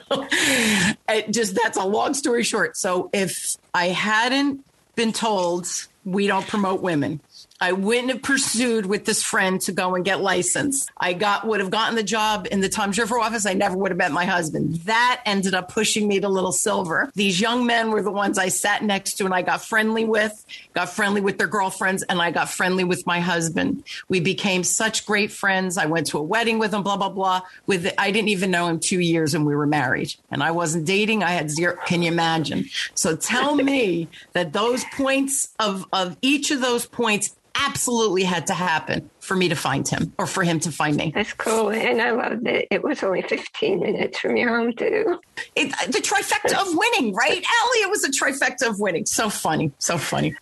it 1.08 1.30
just 1.30 1.54
that's 1.54 1.76
a 1.76 1.84
long 1.84 2.14
story 2.14 2.42
short. 2.42 2.76
So 2.76 3.10
if 3.12 3.56
I 3.74 3.88
hadn't 3.88 4.64
been 4.94 5.12
told 5.12 5.68
we 6.04 6.26
don't 6.26 6.46
promote 6.46 6.80
women, 6.82 7.20
I 7.62 7.72
wouldn't 7.72 8.08
have 8.08 8.22
pursued 8.22 8.86
with 8.86 9.04
this 9.04 9.22
friend 9.22 9.60
to 9.62 9.72
go 9.72 9.94
and 9.94 10.02
get 10.02 10.22
licensed. 10.22 10.90
I 10.96 11.12
got 11.12 11.46
would 11.46 11.60
have 11.60 11.70
gotten 11.70 11.94
the 11.94 12.02
job 12.02 12.48
in 12.50 12.60
the 12.60 12.70
Toms 12.70 12.98
River 12.98 13.18
office. 13.18 13.44
I 13.44 13.52
never 13.52 13.76
would 13.76 13.90
have 13.90 13.98
met 13.98 14.12
my 14.12 14.24
husband. 14.24 14.76
That 14.86 15.20
ended 15.26 15.52
up 15.52 15.70
pushing 15.70 16.08
me 16.08 16.20
to 16.20 16.28
Little 16.28 16.52
Silver. 16.52 17.10
These 17.14 17.38
young 17.38 17.66
men 17.66 17.90
were 17.90 18.00
the 18.00 18.10
ones 18.10 18.38
I 18.38 18.48
sat 18.48 18.82
next 18.82 19.18
to 19.18 19.26
and 19.26 19.34
I 19.34 19.42
got 19.42 19.62
friendly 19.62 20.06
with, 20.06 20.32
got 20.72 20.88
friendly 20.88 21.20
with 21.20 21.36
their 21.36 21.48
girlfriends, 21.48 22.02
and 22.04 22.22
I 22.22 22.30
got 22.30 22.48
friendly 22.48 22.84
with 22.84 23.06
my 23.06 23.20
husband. 23.20 23.84
We 24.08 24.20
became 24.20 24.64
such 24.64 25.04
great 25.04 25.30
friends. 25.30 25.76
I 25.76 25.84
went 25.84 26.06
to 26.08 26.18
a 26.18 26.22
wedding 26.22 26.58
with 26.58 26.72
him, 26.72 26.82
blah, 26.82 26.96
blah, 26.96 27.10
blah. 27.10 27.42
With 27.66 27.92
I 27.98 28.10
didn't 28.10 28.30
even 28.30 28.50
know 28.50 28.68
him 28.68 28.80
two 28.80 29.00
years 29.00 29.34
and 29.34 29.44
we 29.44 29.54
were 29.54 29.66
married. 29.66 30.14
And 30.30 30.42
I 30.42 30.52
wasn't 30.52 30.86
dating. 30.86 31.22
I 31.22 31.32
had 31.32 31.50
zero. 31.50 31.76
Can 31.84 32.00
you 32.00 32.10
imagine? 32.10 32.70
So 32.94 33.16
tell 33.16 33.54
me 33.54 34.08
that 34.32 34.54
those 34.54 34.82
points 34.96 35.54
of, 35.58 35.86
of 35.92 36.16
each 36.22 36.50
of 36.50 36.62
those 36.62 36.86
points 36.86 37.36
absolutely 37.60 38.24
had 38.24 38.46
to 38.46 38.54
happen 38.54 39.10
for 39.20 39.36
me 39.36 39.48
to 39.48 39.54
find 39.54 39.86
him 39.86 40.12
or 40.18 40.26
for 40.26 40.42
him 40.42 40.60
to 40.60 40.72
find 40.72 40.96
me. 40.96 41.12
That's 41.14 41.32
cool. 41.34 41.70
And 41.70 42.00
I 42.00 42.10
love 42.10 42.42
that 42.44 42.66
it 42.72 42.82
was 42.82 43.02
only 43.02 43.22
15 43.22 43.80
minutes 43.80 44.18
from 44.18 44.36
your 44.36 44.56
home, 44.56 44.72
too. 44.72 45.20
It, 45.54 45.72
uh, 45.72 45.86
the 45.86 45.98
trifecta 45.98 46.60
of 46.60 46.76
winning, 46.76 47.14
right? 47.14 47.32
Allie, 47.32 47.82
it 47.82 47.90
was 47.90 48.04
a 48.04 48.10
trifecta 48.10 48.68
of 48.68 48.80
winning. 48.80 49.06
So 49.06 49.28
funny. 49.28 49.72
So 49.78 49.98
funny. 49.98 50.34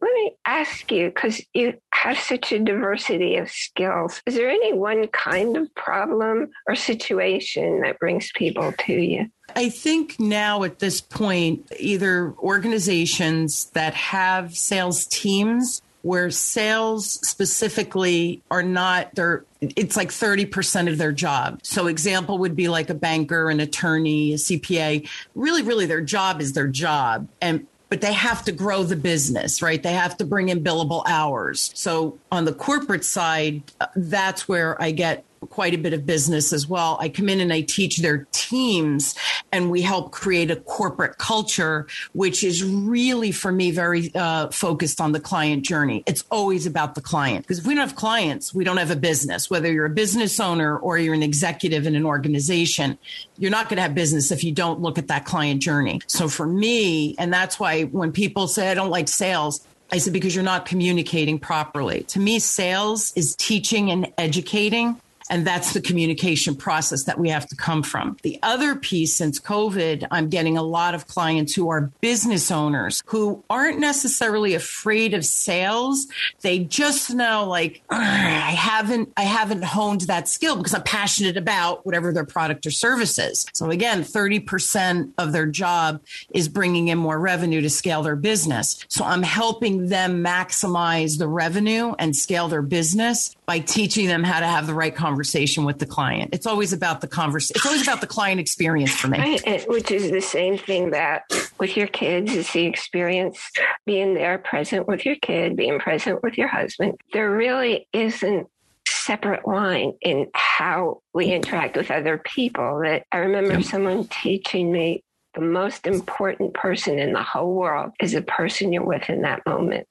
Let 0.00 0.12
me 0.12 0.32
ask 0.46 0.92
you, 0.92 1.08
because 1.08 1.40
you 1.54 1.74
have 1.94 2.18
such 2.18 2.52
a 2.52 2.58
diversity 2.58 3.36
of 3.36 3.50
skills, 3.50 4.20
is 4.26 4.34
there 4.34 4.50
any 4.50 4.74
one 4.74 5.08
kind 5.08 5.56
of 5.56 5.74
problem 5.74 6.50
or 6.68 6.74
situation 6.74 7.80
that 7.80 7.98
brings 7.98 8.30
people 8.32 8.72
to 8.80 8.92
you? 8.92 9.26
I 9.54 9.70
think 9.70 10.20
now 10.20 10.64
at 10.64 10.80
this 10.80 11.00
point, 11.00 11.70
either 11.78 12.34
organizations 12.38 13.66
that 13.70 13.94
have 13.94 14.54
sales 14.54 15.06
teams 15.06 15.80
where 16.06 16.30
sales 16.30 17.10
specifically 17.28 18.40
are 18.48 18.62
not 18.62 19.12
they're 19.16 19.44
it's 19.60 19.96
like 19.96 20.10
30% 20.10 20.88
of 20.88 20.98
their 20.98 21.10
job. 21.10 21.58
So 21.64 21.88
example 21.88 22.38
would 22.38 22.54
be 22.54 22.68
like 22.68 22.90
a 22.90 22.94
banker, 22.94 23.50
an 23.50 23.58
attorney, 23.58 24.34
a 24.34 24.36
CPA. 24.36 25.08
Really 25.34 25.62
really 25.62 25.86
their 25.86 26.00
job 26.00 26.40
is 26.40 26.52
their 26.52 26.68
job 26.68 27.28
and 27.42 27.66
but 27.88 28.00
they 28.00 28.12
have 28.12 28.44
to 28.44 28.52
grow 28.52 28.82
the 28.82 28.96
business, 28.96 29.62
right? 29.62 29.82
They 29.82 29.92
have 29.92 30.16
to 30.18 30.24
bring 30.24 30.48
in 30.48 30.62
billable 30.62 31.02
hours. 31.06 31.70
So 31.74 32.18
on 32.32 32.44
the 32.44 32.52
corporate 32.52 33.04
side, 33.04 33.62
uh, 33.80 33.86
that's 33.94 34.48
where 34.48 34.80
I 34.82 34.90
get 34.90 35.24
quite 35.50 35.74
a 35.74 35.78
bit 35.78 35.92
of 35.92 36.06
business 36.06 36.52
as 36.52 36.68
well. 36.68 36.98
I 37.00 37.08
come 37.08 37.28
in 37.28 37.40
and 37.40 37.52
I 37.52 37.62
teach 37.62 37.98
their 37.98 38.26
teams 38.32 39.14
and 39.52 39.70
we 39.70 39.82
help 39.82 40.12
create 40.12 40.50
a 40.50 40.56
corporate 40.56 41.18
culture, 41.18 41.86
which 42.12 42.44
is 42.44 42.62
really 42.64 43.32
for 43.32 43.52
me 43.52 43.70
very 43.70 44.14
uh, 44.14 44.48
focused 44.50 45.00
on 45.00 45.12
the 45.12 45.20
client 45.20 45.64
journey. 45.64 46.02
It's 46.06 46.24
always 46.30 46.66
about 46.66 46.94
the 46.94 47.00
client 47.00 47.44
because 47.44 47.58
if 47.58 47.66
we 47.66 47.74
don't 47.74 47.86
have 47.86 47.96
clients, 47.96 48.54
we 48.54 48.64
don't 48.64 48.76
have 48.76 48.90
a 48.90 48.96
business. 48.96 49.50
Whether 49.50 49.72
you're 49.72 49.86
a 49.86 49.90
business 49.90 50.40
owner 50.40 50.76
or 50.76 50.98
you're 50.98 51.14
an 51.14 51.22
executive 51.22 51.86
in 51.86 51.96
an 51.96 52.04
organization, 52.04 52.98
you're 53.38 53.50
not 53.50 53.68
going 53.68 53.76
to 53.76 53.82
have 53.82 53.94
business 53.94 54.30
if 54.30 54.44
you 54.44 54.52
don't 54.52 54.80
look 54.80 54.98
at 54.98 55.08
that 55.08 55.24
client 55.24 55.62
journey. 55.62 56.00
So 56.06 56.28
for 56.28 56.46
me, 56.46 57.14
and 57.18 57.32
that's 57.32 57.58
why 57.58 57.84
when 57.84 58.12
people 58.12 58.48
say 58.48 58.70
I 58.70 58.74
don't 58.74 58.90
like 58.90 59.08
sales, 59.08 59.66
I 59.92 59.98
said, 59.98 60.12
because 60.12 60.34
you're 60.34 60.44
not 60.44 60.66
communicating 60.66 61.38
properly. 61.38 62.02
To 62.08 62.18
me, 62.18 62.38
sales 62.40 63.12
is 63.14 63.36
teaching 63.36 63.90
and 63.90 64.12
educating 64.18 65.00
and 65.30 65.46
that's 65.46 65.72
the 65.72 65.80
communication 65.80 66.54
process 66.54 67.04
that 67.04 67.18
we 67.18 67.28
have 67.28 67.46
to 67.48 67.56
come 67.56 67.82
from. 67.82 68.16
The 68.22 68.38
other 68.42 68.76
piece 68.76 69.14
since 69.14 69.40
COVID, 69.40 70.06
I'm 70.10 70.28
getting 70.28 70.56
a 70.56 70.62
lot 70.62 70.94
of 70.94 71.06
clients 71.06 71.54
who 71.54 71.68
are 71.68 71.92
business 72.00 72.50
owners 72.50 73.02
who 73.06 73.42
aren't 73.50 73.78
necessarily 73.78 74.54
afraid 74.54 75.14
of 75.14 75.24
sales. 75.24 76.06
They 76.42 76.60
just 76.60 77.12
know 77.12 77.46
like, 77.48 77.82
I 77.90 78.54
haven't, 78.56 79.12
I 79.16 79.22
haven't 79.22 79.64
honed 79.64 80.02
that 80.02 80.28
skill 80.28 80.56
because 80.56 80.74
I'm 80.74 80.82
passionate 80.82 81.36
about 81.36 81.84
whatever 81.84 82.12
their 82.12 82.24
product 82.24 82.66
or 82.66 82.70
service 82.70 83.18
is. 83.18 83.46
So 83.52 83.70
again, 83.70 84.02
30% 84.02 85.12
of 85.18 85.32
their 85.32 85.46
job 85.46 86.00
is 86.30 86.48
bringing 86.48 86.88
in 86.88 86.98
more 86.98 87.18
revenue 87.18 87.60
to 87.62 87.70
scale 87.70 88.02
their 88.02 88.16
business. 88.16 88.84
So 88.88 89.04
I'm 89.04 89.22
helping 89.22 89.88
them 89.88 90.22
maximize 90.22 91.18
the 91.18 91.28
revenue 91.28 91.94
and 91.98 92.14
scale 92.14 92.48
their 92.48 92.62
business 92.62 93.34
by 93.46 93.58
teaching 93.58 94.06
them 94.06 94.24
how 94.24 94.40
to 94.40 94.46
have 94.46 94.66
the 94.66 94.74
right 94.74 94.94
conversation 94.94 95.15
with 95.64 95.78
the 95.78 95.86
client. 95.86 96.30
It's 96.32 96.46
always 96.46 96.72
about 96.72 97.00
the 97.00 97.08
conversation. 97.08 97.54
It's 97.56 97.66
always 97.66 97.82
about 97.82 98.00
the 98.00 98.06
client 98.06 98.40
experience 98.40 98.94
for 98.94 99.08
me. 99.08 99.18
Right, 99.18 99.68
which 99.68 99.90
is 99.90 100.10
the 100.10 100.20
same 100.20 100.58
thing 100.58 100.90
that 100.90 101.22
with 101.58 101.76
your 101.76 101.86
kids 101.86 102.32
is 102.34 102.50
the 102.52 102.64
experience 102.64 103.38
being 103.84 104.14
there, 104.14 104.38
present 104.38 104.86
with 104.86 105.04
your 105.04 105.16
kid, 105.16 105.56
being 105.56 105.78
present 105.78 106.22
with 106.22 106.38
your 106.38 106.48
husband. 106.48 106.94
There 107.12 107.30
really 107.30 107.88
isn't 107.92 108.48
separate 108.86 109.46
line 109.46 109.92
in 110.00 110.28
how 110.34 111.00
we 111.14 111.26
interact 111.26 111.76
with 111.76 111.90
other 111.90 112.18
people. 112.18 112.80
That 112.82 113.04
I 113.12 113.18
remember 113.18 113.62
someone 113.62 114.08
teaching 114.08 114.72
me 114.72 115.02
the 115.34 115.40
most 115.42 115.86
important 115.86 116.54
person 116.54 116.98
in 116.98 117.12
the 117.12 117.22
whole 117.22 117.54
world 117.54 117.92
is 118.00 118.12
the 118.12 118.22
person 118.22 118.72
you're 118.72 118.84
with 118.84 119.08
in 119.10 119.22
that 119.22 119.44
moment 119.46 119.86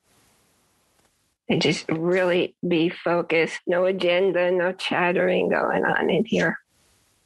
and 1.49 1.61
just 1.61 1.85
really 1.89 2.55
be 2.67 2.89
focused. 2.89 3.59
No 3.67 3.85
agenda, 3.85 4.51
no 4.51 4.71
chattering 4.73 5.49
going 5.49 5.83
on 5.85 6.09
in 6.09 6.25
here. 6.25 6.59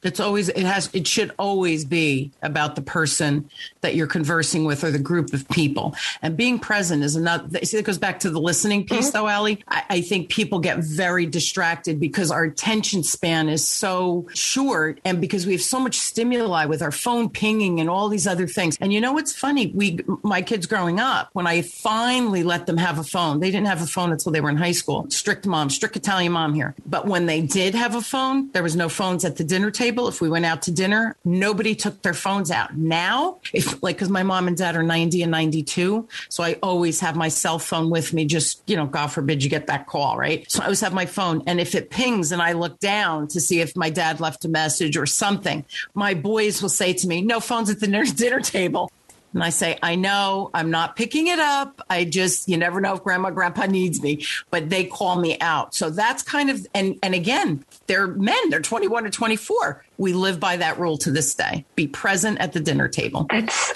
It's 0.02 0.20
always 0.20 0.48
it 0.48 0.64
has 0.64 0.88
it 0.94 1.06
should 1.06 1.32
always 1.38 1.84
be 1.84 2.30
about 2.42 2.74
the 2.74 2.82
person 2.82 3.50
that 3.82 3.94
you're 3.94 4.06
conversing 4.06 4.64
with 4.64 4.82
or 4.82 4.90
the 4.90 4.98
group 4.98 5.34
of 5.34 5.46
people. 5.50 5.94
And 6.22 6.36
being 6.36 6.58
present 6.58 7.02
is 7.02 7.16
another 7.16 7.58
see 7.64 7.76
it 7.76 7.84
goes 7.84 7.98
back 7.98 8.20
to 8.20 8.30
the 8.30 8.40
listening 8.40 8.86
piece 8.86 9.08
mm-hmm. 9.08 9.18
though, 9.18 9.28
Allie. 9.28 9.62
I, 9.68 9.84
I, 9.90 10.00
think 10.00 10.30
people 10.30 10.58
get 10.58 10.78
very 10.78 11.26
distracted 11.26 12.00
because 12.00 12.30
our 12.30 12.44
attention 12.44 13.02
span 13.02 13.48
is 13.50 13.66
so 13.66 14.26
short 14.34 15.00
and 15.04 15.20
because 15.20 15.44
we 15.44 15.52
have 15.52 15.60
so 15.60 15.78
much 15.78 15.98
stimuli 15.98 16.64
with 16.64 16.80
our 16.80 16.90
phone 16.90 17.28
pinging 17.28 17.78
and 17.78 17.90
all 17.90 18.08
these 18.08 18.26
other 18.26 18.46
things. 18.46 18.78
And 18.80 18.92
you 18.92 19.00
know 19.00 19.12
what's 19.12 19.34
funny? 19.34 19.66
We 19.74 20.00
my 20.22 20.40
kids 20.40 20.66
growing 20.66 20.98
up, 20.98 21.28
when 21.34 21.46
I 21.46 21.60
finally 21.60 22.42
let 22.42 22.66
them 22.66 22.78
have 22.78 22.98
a 22.98 23.04
phone, 23.04 23.40
they 23.40 23.50
didn't 23.50 23.66
have 23.66 23.82
a 23.82 23.86
phone 23.86 24.12
until 24.12 24.32
they 24.32 24.40
were 24.40 24.50
in 24.50 24.56
high 24.56 24.72
school. 24.72 25.10
Strict 25.10 25.46
mom, 25.46 25.68
strict 25.68 25.96
Italian 25.96 26.32
mom 26.32 26.54
here. 26.54 26.74
But 26.86 27.06
when 27.06 27.26
they 27.26 27.42
did 27.42 27.74
have 27.74 27.94
a 27.94 28.00
phone, 28.00 28.50
there 28.52 28.62
was 28.62 28.76
no 28.76 28.88
phones 28.88 29.26
at 29.26 29.36
the 29.36 29.44
dinner 29.44 29.70
table 29.70 29.89
table, 29.90 30.08
if 30.08 30.20
we 30.20 30.28
went 30.28 30.44
out 30.44 30.62
to 30.62 30.70
dinner, 30.70 31.16
nobody 31.24 31.74
took 31.74 32.02
their 32.02 32.14
phones 32.14 32.50
out. 32.50 32.76
Now, 32.76 33.38
if 33.52 33.82
like, 33.82 33.98
cause 33.98 34.08
my 34.08 34.22
mom 34.22 34.46
and 34.46 34.56
dad 34.56 34.76
are 34.76 34.82
90 34.82 35.22
and 35.22 35.32
92. 35.32 36.08
So 36.28 36.44
I 36.44 36.54
always 36.62 37.00
have 37.00 37.16
my 37.16 37.28
cell 37.28 37.58
phone 37.58 37.90
with 37.90 38.12
me, 38.12 38.24
just, 38.24 38.62
you 38.66 38.76
know, 38.76 38.86
God 38.86 39.08
forbid 39.08 39.42
you 39.42 39.50
get 39.50 39.66
that 39.66 39.86
call, 39.86 40.16
right? 40.16 40.50
So 40.50 40.60
I 40.60 40.66
always 40.66 40.80
have 40.80 40.94
my 40.94 41.06
phone. 41.06 41.42
And 41.46 41.60
if 41.60 41.74
it 41.74 41.90
pings 41.90 42.30
and 42.30 42.40
I 42.40 42.52
look 42.52 42.78
down 42.78 43.28
to 43.28 43.40
see 43.40 43.60
if 43.60 43.76
my 43.76 43.90
dad 43.90 44.20
left 44.20 44.44
a 44.44 44.48
message 44.48 44.96
or 44.96 45.06
something, 45.06 45.64
my 45.94 46.14
boys 46.14 46.62
will 46.62 46.68
say 46.68 46.92
to 46.92 47.08
me, 47.08 47.20
no 47.20 47.40
phones 47.40 47.70
at 47.70 47.80
the 47.80 47.86
dinner 47.88 48.40
table. 48.40 48.90
And 49.32 49.42
I 49.42 49.50
say, 49.50 49.78
I 49.82 49.94
know 49.94 50.50
I'm 50.52 50.70
not 50.70 50.96
picking 50.96 51.28
it 51.28 51.38
up. 51.38 51.80
I 51.88 52.04
just, 52.04 52.48
you 52.48 52.56
never 52.56 52.80
know 52.80 52.94
if 52.94 53.02
grandma, 53.02 53.30
grandpa 53.30 53.66
needs 53.66 54.02
me, 54.02 54.24
but 54.50 54.70
they 54.70 54.84
call 54.84 55.20
me 55.20 55.38
out. 55.40 55.74
So 55.74 55.90
that's 55.90 56.22
kind 56.22 56.50
of, 56.50 56.66
and, 56.74 56.98
and 57.02 57.14
again, 57.14 57.64
they're 57.86 58.08
men, 58.08 58.50
they're 58.50 58.60
21 58.60 59.06
or 59.06 59.10
24. 59.10 59.84
We 59.98 60.12
live 60.12 60.40
by 60.40 60.56
that 60.56 60.78
rule 60.78 60.98
to 60.98 61.10
this 61.10 61.34
day. 61.34 61.64
Be 61.76 61.86
present 61.86 62.38
at 62.40 62.52
the 62.52 62.60
dinner 62.60 62.88
table. 62.88 63.26
That's 63.30 63.72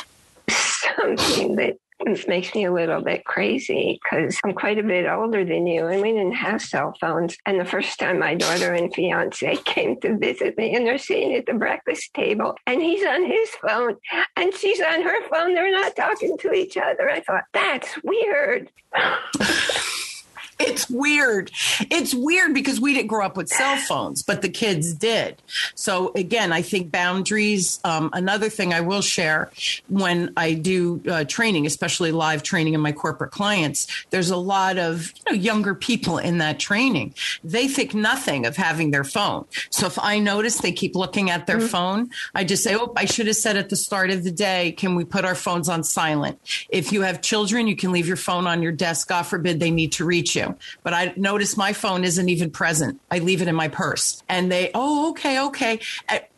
something 0.49 1.57
that 1.57 1.79
it 2.07 2.29
makes 2.29 2.55
me 2.55 2.65
a 2.65 2.73
little 2.73 3.01
bit 3.01 3.25
crazy 3.25 4.01
because 4.03 4.39
I'm 4.45 4.53
quite 4.53 4.79
a 4.79 4.83
bit 4.83 5.07
older 5.07 5.45
than 5.45 5.67
you 5.67 5.87
and 5.87 6.03
we 6.03 6.13
didn't 6.13 6.35
have 6.35 6.63
cell 6.63 6.95
phones. 7.01 7.37
And 7.47 7.59
the 7.59 7.65
first 7.65 7.99
time 7.99 8.19
my 8.19 8.35
daughter 8.35 8.73
and 8.75 8.95
fiance 8.95 9.57
came 9.65 10.01
to 10.01 10.17
visit 10.17 10.57
me 10.57 10.75
and 10.75 10.87
they're 10.87 10.99
sitting 10.99 11.35
at 11.35 11.47
the 11.47 11.55
breakfast 11.55 12.13
table 12.15 12.57
and 12.67 12.81
he's 12.81 13.05
on 13.05 13.25
his 13.25 13.51
phone 13.51 13.97
and 14.37 14.55
she's 14.55 14.81
on 14.81 15.03
her 15.03 15.29
phone. 15.29 15.55
They're 15.55 15.71
not 15.71 15.97
talking 15.97 16.37
to 16.39 16.53
each 16.53 16.77
other. 16.77 17.09
I 17.11 17.21
thought, 17.21 17.45
that's 17.53 17.99
weird. 18.03 18.71
it's 20.59 20.89
weird. 20.89 21.51
It's 21.91 22.15
weird 22.15 22.55
because 22.55 22.81
we 22.81 22.95
didn't 22.95 23.09
grow 23.09 23.25
up 23.25 23.37
with 23.37 23.49
cell 23.49 23.77
phones, 23.77 24.23
but 24.23 24.43
the 24.43 24.49
kids 24.49 24.95
did. 24.95 25.43
So 25.75 26.13
again, 26.15 26.53
I 26.53 26.63
think 26.63 26.91
boundaries. 26.91 27.81
Um, 27.85 28.11
another 28.13 28.49
thing 28.49 28.73
I 28.73 28.81
will 28.81 29.03
share 29.03 29.51
when 29.89 30.33
I 30.37 30.55
do 30.55 31.03
uh, 31.09 31.25
training, 31.25 31.67
especially 31.67 32.13
live 32.13 32.43
training 32.43 32.75
in 32.75 32.81
my 32.81 32.93
corporate 32.93 33.31
clients, 33.31 33.87
there's 34.11 34.31
a 34.31 34.37
lot 34.37 34.79
of 34.79 35.13
you 35.27 35.37
know, 35.37 35.43
younger 35.43 35.75
people 35.75 36.19
in 36.19 36.39
that 36.39 36.59
training. 36.59 37.15
They 37.43 37.69
think 37.69 37.95
nothing 37.95 38.47
of 38.47 38.57
having 38.57 38.91
their 38.91 39.05
phone. 39.05 39.47
So 39.71 39.87
if 39.87 39.99
I 39.99 40.19
notice 40.19 40.59
they 40.59 40.73
keep 40.73 40.95
looking 40.95 41.31
at 41.31 41.47
their 41.47 41.59
mm-hmm. 41.59 41.67
phone, 41.67 42.11
I 42.35 42.45
just 42.45 42.63
say, 42.63 42.75
"Oh, 42.77 42.93
I 42.97 43.05
should 43.07 43.27
have 43.27 43.37
said 43.37 43.57
at 43.57 43.71
the 43.71 43.77
start 43.77 44.11
of 44.11 44.25
the 44.25 44.31
day, 44.31 44.73
can 44.73 44.95
we 44.95 45.05
put 45.05 45.25
our 45.25 45.35
phones 45.35 45.69
on 45.69 45.83
silent? 45.85 46.39
If 46.69 46.93
you 46.93 47.03
have 47.03 47.23
children, 47.23 47.67
you 47.67 47.77
can 47.77 47.93
leave 47.93 48.07
your 48.07 48.17
phone 48.17 48.47
on 48.47 48.63
your 48.63 48.73
desk. 48.73 49.09
God 49.09 49.23
forbid 49.23 49.61
they 49.61 49.71
need 49.71 49.93
to 49.93 50.05
reach 50.05 50.37
you." 50.37 50.44
But 50.83 50.95
I 50.95 51.13
notice 51.17 51.57
my 51.57 51.73
phone 51.73 52.05
isn't 52.05 52.29
even 52.29 52.51
present. 52.51 53.01
I 53.11 53.19
leave 53.19 53.43
it 53.43 53.49
in 53.49 53.55
my 53.55 53.69
purse. 53.69 54.23
And 54.29 54.51
they, 54.51 54.71
oh, 54.75 55.11
okay, 55.11 55.41
okay. 55.47 55.81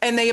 And 0.03 0.19
they 0.19 0.33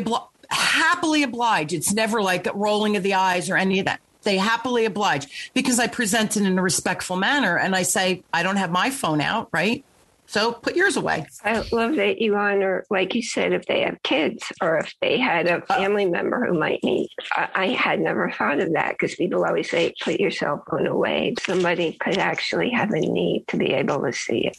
happily 0.50 1.24
oblige. 1.24 1.74
It's 1.74 1.94
never 1.94 2.22
like 2.22 2.48
rolling 2.54 2.96
of 2.96 3.04
the 3.04 3.14
eyes 3.16 3.50
or 3.50 3.58
any 3.58 3.80
of 3.80 3.86
that. 3.86 4.00
they 4.24 4.38
happily 4.38 4.86
oblige 4.86 5.52
because 5.54 5.80
I 5.80 5.88
present 5.88 6.38
it 6.38 6.44
in 6.44 6.58
a 6.58 6.62
respectful 6.62 7.18
manner 7.18 7.58
and 7.58 7.76
I 7.76 7.84
say, 7.84 8.24
I 8.34 8.44
don't 8.44 8.58
have 8.58 8.72
my 8.72 8.90
phone 8.90 9.22
out, 9.22 9.50
right? 9.52 9.84
So 10.34 10.52
put 10.52 10.76
yours 10.76 10.98
away. 10.98 11.28
I 11.44 11.64
love 11.72 11.96
that 11.98 12.20
you 12.20 12.36
honor, 12.36 12.86
like 12.90 13.14
you 13.14 13.22
said, 13.22 13.54
if 13.54 13.68
they 13.68 13.82
have 13.82 14.02
kids 14.02 14.52
or 14.64 14.80
if 14.80 14.92
they 15.00 15.20
had 15.20 15.46
a 15.46 15.58
uh, 15.58 15.66
family 15.68 16.08
member 16.08 16.48
who 16.48 16.58
might 16.58 16.84
need. 16.84 17.10
I, 17.34 17.50
I 17.54 17.68
had 17.68 18.00
never 18.00 18.32
thought 18.32 18.60
of 18.60 18.74
that 18.74 18.98
because 18.98 19.14
people 19.14 19.46
always 19.46 19.70
say, 19.70 19.94
put 20.02 20.20
your 20.20 20.32
cell 20.32 20.64
phone 20.68 20.88
away. 20.88 21.36
Somebody 21.46 21.94
could 21.94 22.18
actually 22.18 22.72
have 22.72 22.90
a 22.90 23.00
need 23.00 23.48
to 23.50 23.58
be 23.58 23.74
able 23.74 24.02
to 24.02 24.12
see 24.12 24.48
it 24.48 24.58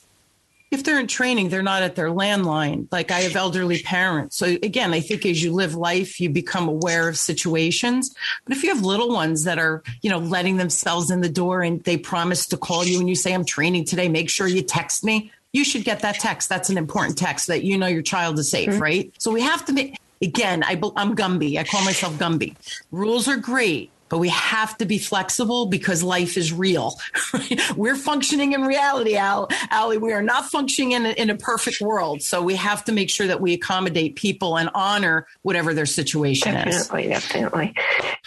if 0.71 0.83
they're 0.83 0.99
in 0.99 1.07
training, 1.07 1.51
they're 1.51 1.63
not 1.63 1.85
at 1.85 1.95
their 1.95 2.09
landline. 2.09 2.89
Like 2.91 3.13
I 3.13 3.21
have 3.21 3.37
elderly 3.37 3.81
parents. 3.81 4.37
So 4.37 4.47
again, 4.47 4.93
I 4.93 4.99
think 4.99 5.25
as 5.25 5.41
you 5.41 5.53
live 5.53 5.77
life, 5.77 6.21
you 6.21 6.29
become 6.31 6.69
aware 6.69 7.09
of 7.09 7.17
situations. 7.17 8.13
But 8.45 8.57
if 8.57 8.65
you 8.65 8.75
have 8.75 8.85
little 8.85 9.11
ones 9.11 9.45
that 9.45 9.61
are, 9.61 9.85
you 10.03 10.11
know, 10.11 10.19
letting 10.19 10.57
themselves 10.57 11.13
in 11.13 11.21
the 11.21 11.29
door 11.29 11.63
and 11.63 11.83
they 11.85 11.97
promise 11.97 12.47
to 12.49 12.57
call 12.57 12.85
you 12.85 12.99
and 12.99 13.09
you 13.09 13.15
say, 13.15 13.33
I'm 13.33 13.45
training 13.45 13.85
today, 13.85 14.09
make 14.09 14.29
sure 14.29 14.49
you 14.49 14.63
text 14.63 15.05
me. 15.05 15.31
You 15.55 15.65
should 15.65 15.85
get 15.85 16.01
that 16.01 16.17
text. 16.17 16.51
That's 16.51 16.69
an 16.69 16.77
important 16.77 17.17
text 17.17 17.47
that 17.47 17.65
you 17.65 17.79
know 17.79 17.87
your 17.87 18.03
child 18.03 18.39
is 18.39 18.51
safe, 18.51 18.69
mm-hmm. 18.69 18.83
right? 18.83 19.13
So 19.19 19.31
we 19.33 19.41
have 19.41 19.65
to 19.65 19.73
make, 19.73 19.99
again, 20.21 20.63
I, 20.63 20.73
I'm 20.97 21.17
Gumby. 21.17 21.59
I 21.59 21.65
call 21.65 21.83
myself 21.85 22.15
Gumby. 22.15 22.55
Rules 22.91 23.27
are 23.29 23.39
great 23.39 23.91
but 24.15 24.19
we 24.19 24.29
have 24.29 24.79
to 24.79 24.87
be 24.87 24.99
flexible 24.99 25.67
because 25.67 26.03
life 26.03 26.37
is 26.37 26.53
real. 26.53 26.95
We're 27.77 27.97
functioning 27.97 28.53
in 28.53 28.63
reality, 28.63 29.17
Al, 29.17 29.49
Allie. 29.71 29.99
We 29.99 30.13
are 30.13 30.23
not 30.23 30.47
functioning 30.47 30.93
in 30.93 31.07
a, 31.07 31.11
in 31.11 31.31
a 31.31 31.37
perfect 31.37 31.81
world. 31.81 32.23
So 32.23 32.41
we 32.41 32.55
have 32.55 32.85
to 32.85 32.93
make 32.93 33.11
sure 33.11 33.27
that 33.27 33.41
we 33.41 33.55
accommodate 33.55 34.15
people 34.15 34.57
and 34.57 34.71
honor 34.73 35.27
whatever 35.43 35.75
their 35.75 35.85
situation 35.85 36.53
definitely, 36.53 37.11
is. 37.11 37.23
Definitely, 37.23 37.67
definitely. 37.73 37.75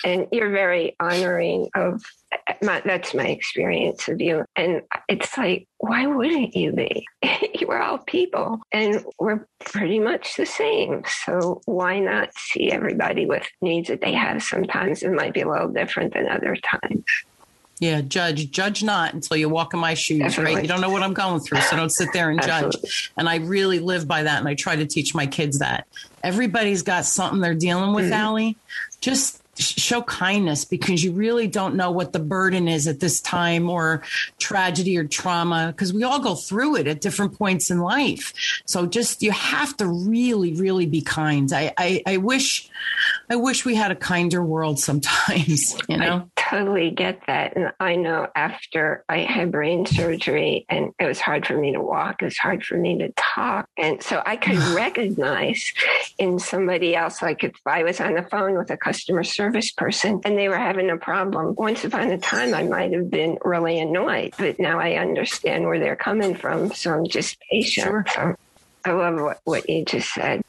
And 0.03 0.27
you're 0.33 0.49
very 0.49 0.95
honoring 0.99 1.69
of 1.73 2.03
my, 2.61 2.81
that's 2.85 3.13
my 3.13 3.27
experience 3.27 4.07
of 4.07 4.19
you. 4.21 4.45
And 4.55 4.81
it's 5.07 5.37
like, 5.37 5.67
why 5.77 6.07
wouldn't 6.07 6.55
you 6.55 6.71
be? 6.71 7.05
we're 7.67 7.81
all 7.81 7.99
people 7.99 8.59
and 8.71 9.03
we're 9.19 9.45
pretty 9.59 9.99
much 9.99 10.35
the 10.35 10.45
same. 10.45 11.03
So 11.25 11.61
why 11.65 11.99
not 11.99 12.29
see 12.37 12.71
everybody 12.71 13.25
with 13.25 13.47
needs 13.61 13.89
that 13.89 14.01
they 14.01 14.13
have? 14.13 14.43
Sometimes 14.43 15.03
it 15.03 15.11
might 15.11 15.33
be 15.33 15.41
a 15.41 15.49
little 15.49 15.69
different 15.69 16.13
than 16.13 16.27
other 16.27 16.55
times. 16.55 17.05
Yeah, 17.79 18.01
judge, 18.01 18.49
judge 18.49 18.81
not 18.81 19.13
until 19.13 19.37
you 19.37 19.49
walk 19.49 19.73
in 19.73 19.79
my 19.79 19.93
shoes, 19.93 20.19
Definitely. 20.19 20.55
right? 20.55 20.63
You 20.63 20.67
don't 20.67 20.81
know 20.81 20.89
what 20.89 21.03
I'm 21.03 21.13
going 21.13 21.41
through, 21.41 21.61
so 21.61 21.75
don't 21.75 21.91
sit 21.91 22.09
there 22.11 22.31
and 22.31 22.41
judge. 22.41 23.11
And 23.17 23.29
I 23.29 23.35
really 23.35 23.77
live 23.77 24.07
by 24.07 24.23
that, 24.23 24.39
and 24.39 24.47
I 24.47 24.55
try 24.55 24.75
to 24.75 24.87
teach 24.87 25.13
my 25.13 25.27
kids 25.27 25.59
that. 25.59 25.85
Everybody's 26.23 26.81
got 26.81 27.05
something 27.05 27.39
they're 27.39 27.53
dealing 27.53 27.93
with, 27.93 28.05
mm-hmm. 28.05 28.13
Allie. 28.13 28.57
Just 28.99 29.36
show 29.57 30.01
kindness 30.01 30.65
because 30.65 31.03
you 31.03 31.11
really 31.11 31.47
don't 31.47 31.75
know 31.75 31.91
what 31.91 32.13
the 32.13 32.19
burden 32.19 32.67
is 32.67 32.87
at 32.87 32.99
this 32.99 33.21
time 33.21 33.69
or 33.69 34.03
tragedy 34.39 34.97
or 34.97 35.05
trauma 35.05 35.67
because 35.75 35.93
we 35.93 36.03
all 36.03 36.19
go 36.19 36.35
through 36.35 36.75
it 36.75 36.87
at 36.87 37.01
different 37.01 37.37
points 37.37 37.69
in 37.69 37.79
life. 37.79 38.33
So 38.65 38.85
just 38.85 39.21
you 39.21 39.31
have 39.31 39.75
to 39.77 39.87
really 39.87 40.53
really 40.53 40.85
be 40.85 41.01
kind. 41.01 41.51
I 41.53 41.73
i, 41.77 42.01
I 42.05 42.17
wish 42.17 42.69
i 43.29 43.35
wish 43.35 43.65
we 43.65 43.75
had 43.75 43.91
a 43.91 43.95
kinder 43.95 44.43
world 44.43 44.79
sometimes 44.79 45.77
you 45.89 45.97
know? 45.97 46.29
I 46.37 46.41
totally 46.41 46.91
get 46.91 47.21
that. 47.27 47.55
And 47.55 47.71
i 47.79 47.95
know 47.95 48.27
after 48.35 49.03
i 49.09 49.19
had 49.19 49.51
brain 49.51 49.85
surgery 49.85 50.65
and 50.69 50.93
it 50.99 51.05
was 51.05 51.19
hard 51.19 51.45
for 51.45 51.57
me 51.57 51.73
to 51.73 51.81
walk 51.81 52.21
it 52.21 52.25
was 52.25 52.37
hard 52.37 52.63
for 52.63 52.77
me 52.77 52.97
to 52.99 53.11
talk. 53.15 53.69
And 53.77 54.01
so 54.01 54.21
i 54.25 54.35
could 54.35 54.57
recognize 54.75 55.73
in 56.17 56.39
somebody 56.39 56.95
else 56.95 57.21
like 57.21 57.43
if 57.43 57.55
i 57.65 57.83
was 57.83 57.99
on 57.99 58.13
the 58.13 58.23
phone 58.23 58.57
with 58.57 58.69
a 58.71 58.77
customer 58.77 59.23
service 59.23 59.46
service 59.47 59.71
person 59.71 60.21
and 60.25 60.37
they 60.37 60.49
were 60.49 60.57
having 60.57 60.89
a 60.89 60.97
problem. 60.97 61.55
Once 61.57 61.85
upon 61.85 62.11
a 62.11 62.17
time, 62.17 62.53
I 62.53 62.63
might 62.63 62.91
have 62.93 63.09
been 63.09 63.37
really 63.43 63.79
annoyed, 63.79 64.33
but 64.37 64.59
now 64.59 64.79
I 64.79 64.95
understand 64.95 65.65
where 65.65 65.79
they're 65.79 65.95
coming 65.95 66.35
from. 66.35 66.73
So 66.73 66.93
I'm 66.93 67.07
just 67.07 67.37
patient. 67.51 67.87
Sure. 67.87 68.05
So 68.13 68.35
I 68.85 68.91
love 68.91 69.15
what, 69.15 69.39
what 69.45 69.69
you 69.69 69.85
just 69.85 70.13
said. 70.13 70.41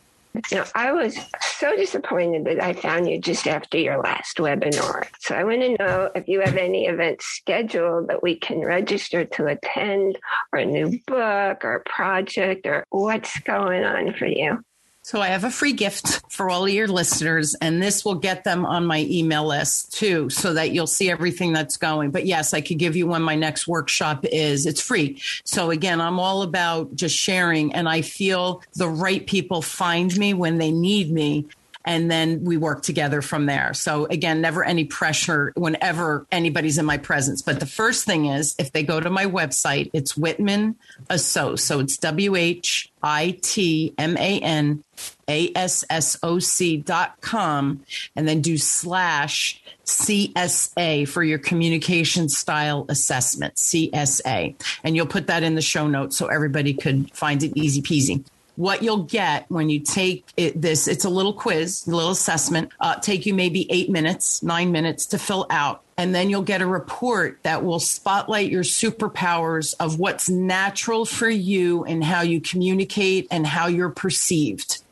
Know, 0.52 0.64
I 0.74 0.92
was 0.92 1.18
so 1.40 1.74
disappointed 1.76 2.44
that 2.44 2.62
I 2.62 2.72
found 2.72 3.08
you 3.08 3.20
just 3.20 3.48
after 3.48 3.78
your 3.78 4.00
last 4.00 4.36
webinar. 4.36 5.08
So 5.20 5.34
I 5.34 5.42
want 5.42 5.62
to 5.62 5.76
know 5.78 6.10
if 6.14 6.28
you 6.28 6.40
have 6.40 6.56
any 6.56 6.86
events 6.86 7.24
scheduled 7.24 8.08
that 8.08 8.22
we 8.22 8.38
can 8.38 8.60
register 8.60 9.24
to 9.24 9.46
attend, 9.46 10.18
or 10.52 10.60
a 10.60 10.64
new 10.64 11.00
book, 11.06 11.64
or 11.64 11.76
a 11.76 11.90
project, 11.90 12.66
or 12.66 12.84
what's 12.90 13.38
going 13.40 13.84
on 13.84 14.14
for 14.14 14.26
you. 14.26 14.60
So 15.02 15.22
I 15.22 15.28
have 15.28 15.44
a 15.44 15.50
free 15.50 15.72
gift 15.72 16.22
for 16.30 16.50
all 16.50 16.64
of 16.64 16.70
your 16.70 16.86
listeners, 16.86 17.56
and 17.62 17.82
this 17.82 18.04
will 18.04 18.16
get 18.16 18.44
them 18.44 18.66
on 18.66 18.84
my 18.84 19.06
email 19.08 19.46
list 19.46 19.94
too, 19.94 20.28
so 20.28 20.52
that 20.52 20.72
you'll 20.72 20.86
see 20.86 21.10
everything 21.10 21.52
that's 21.54 21.78
going. 21.78 22.10
But 22.10 22.26
yes, 22.26 22.52
I 22.52 22.60
could 22.60 22.78
give 22.78 22.94
you 22.94 23.06
when 23.06 23.22
my 23.22 23.34
next 23.34 23.66
workshop 23.66 24.26
is. 24.30 24.66
It's 24.66 24.82
free. 24.82 25.20
So 25.44 25.70
again, 25.70 26.00
I'm 26.00 26.20
all 26.20 26.42
about 26.42 26.94
just 26.94 27.16
sharing, 27.16 27.74
and 27.74 27.88
I 27.88 28.02
feel 28.02 28.62
the 28.74 28.88
right 28.88 29.26
people 29.26 29.62
find 29.62 30.14
me 30.18 30.34
when 30.34 30.58
they 30.58 30.70
need 30.70 31.10
me 31.10 31.46
and 31.84 32.10
then 32.10 32.44
we 32.44 32.56
work 32.56 32.82
together 32.82 33.22
from 33.22 33.46
there. 33.46 33.72
So 33.74 34.06
again, 34.06 34.40
never 34.40 34.64
any 34.64 34.84
pressure 34.84 35.52
whenever 35.56 36.26
anybody's 36.30 36.78
in 36.78 36.84
my 36.84 36.98
presence. 36.98 37.42
But 37.42 37.60
the 37.60 37.66
first 37.66 38.04
thing 38.04 38.26
is 38.26 38.54
if 38.58 38.72
they 38.72 38.82
go 38.82 39.00
to 39.00 39.10
my 39.10 39.26
website, 39.26 39.90
it's 39.92 40.16
Whitman 40.16 40.76
Assoc. 41.08 41.58
So 41.60 41.80
it's 41.80 41.96
W 41.98 42.36
H 42.36 42.90
I 43.02 43.38
T 43.42 43.94
M 43.96 44.16
A 44.16 44.40
N 44.40 44.84
A 45.28 45.52
S 45.54 45.84
S 45.88 46.18
O 46.22 46.38
C 46.38 46.76
dot 46.76 47.20
com 47.20 47.84
and 48.16 48.28
then 48.28 48.40
do 48.40 48.58
slash 48.58 49.62
CSA 49.84 51.08
for 51.08 51.22
your 51.22 51.38
communication 51.38 52.28
style 52.28 52.84
assessment, 52.88 53.54
CSA. 53.54 54.54
And 54.84 54.96
you'll 54.96 55.06
put 55.06 55.28
that 55.28 55.42
in 55.42 55.54
the 55.54 55.62
show 55.62 55.86
notes 55.86 56.16
so 56.16 56.26
everybody 56.26 56.74
could 56.74 57.10
find 57.14 57.42
it 57.42 57.52
easy 57.56 57.80
peasy 57.80 58.24
what 58.58 58.82
you'll 58.82 59.04
get 59.04 59.48
when 59.48 59.70
you 59.70 59.78
take 59.78 60.26
it, 60.36 60.60
this, 60.60 60.88
it's 60.88 61.04
a 61.04 61.08
little 61.08 61.32
quiz, 61.32 61.86
a 61.86 61.90
little 61.92 62.10
assessment, 62.10 62.72
uh, 62.80 62.96
take 62.96 63.24
you 63.24 63.32
maybe 63.32 63.70
eight 63.70 63.88
minutes, 63.88 64.42
nine 64.42 64.72
minutes 64.72 65.06
to 65.06 65.16
fill 65.16 65.46
out. 65.48 65.82
And 65.96 66.12
then 66.12 66.28
you'll 66.28 66.42
get 66.42 66.60
a 66.60 66.66
report 66.66 67.38
that 67.44 67.64
will 67.64 67.78
spotlight 67.78 68.50
your 68.50 68.64
superpowers 68.64 69.76
of 69.78 70.00
what's 70.00 70.28
natural 70.28 71.04
for 71.04 71.28
you 71.28 71.84
and 71.84 72.02
how 72.02 72.22
you 72.22 72.40
communicate 72.40 73.28
and 73.30 73.46
how 73.46 73.68
you're 73.68 73.90
perceived. 73.90 74.82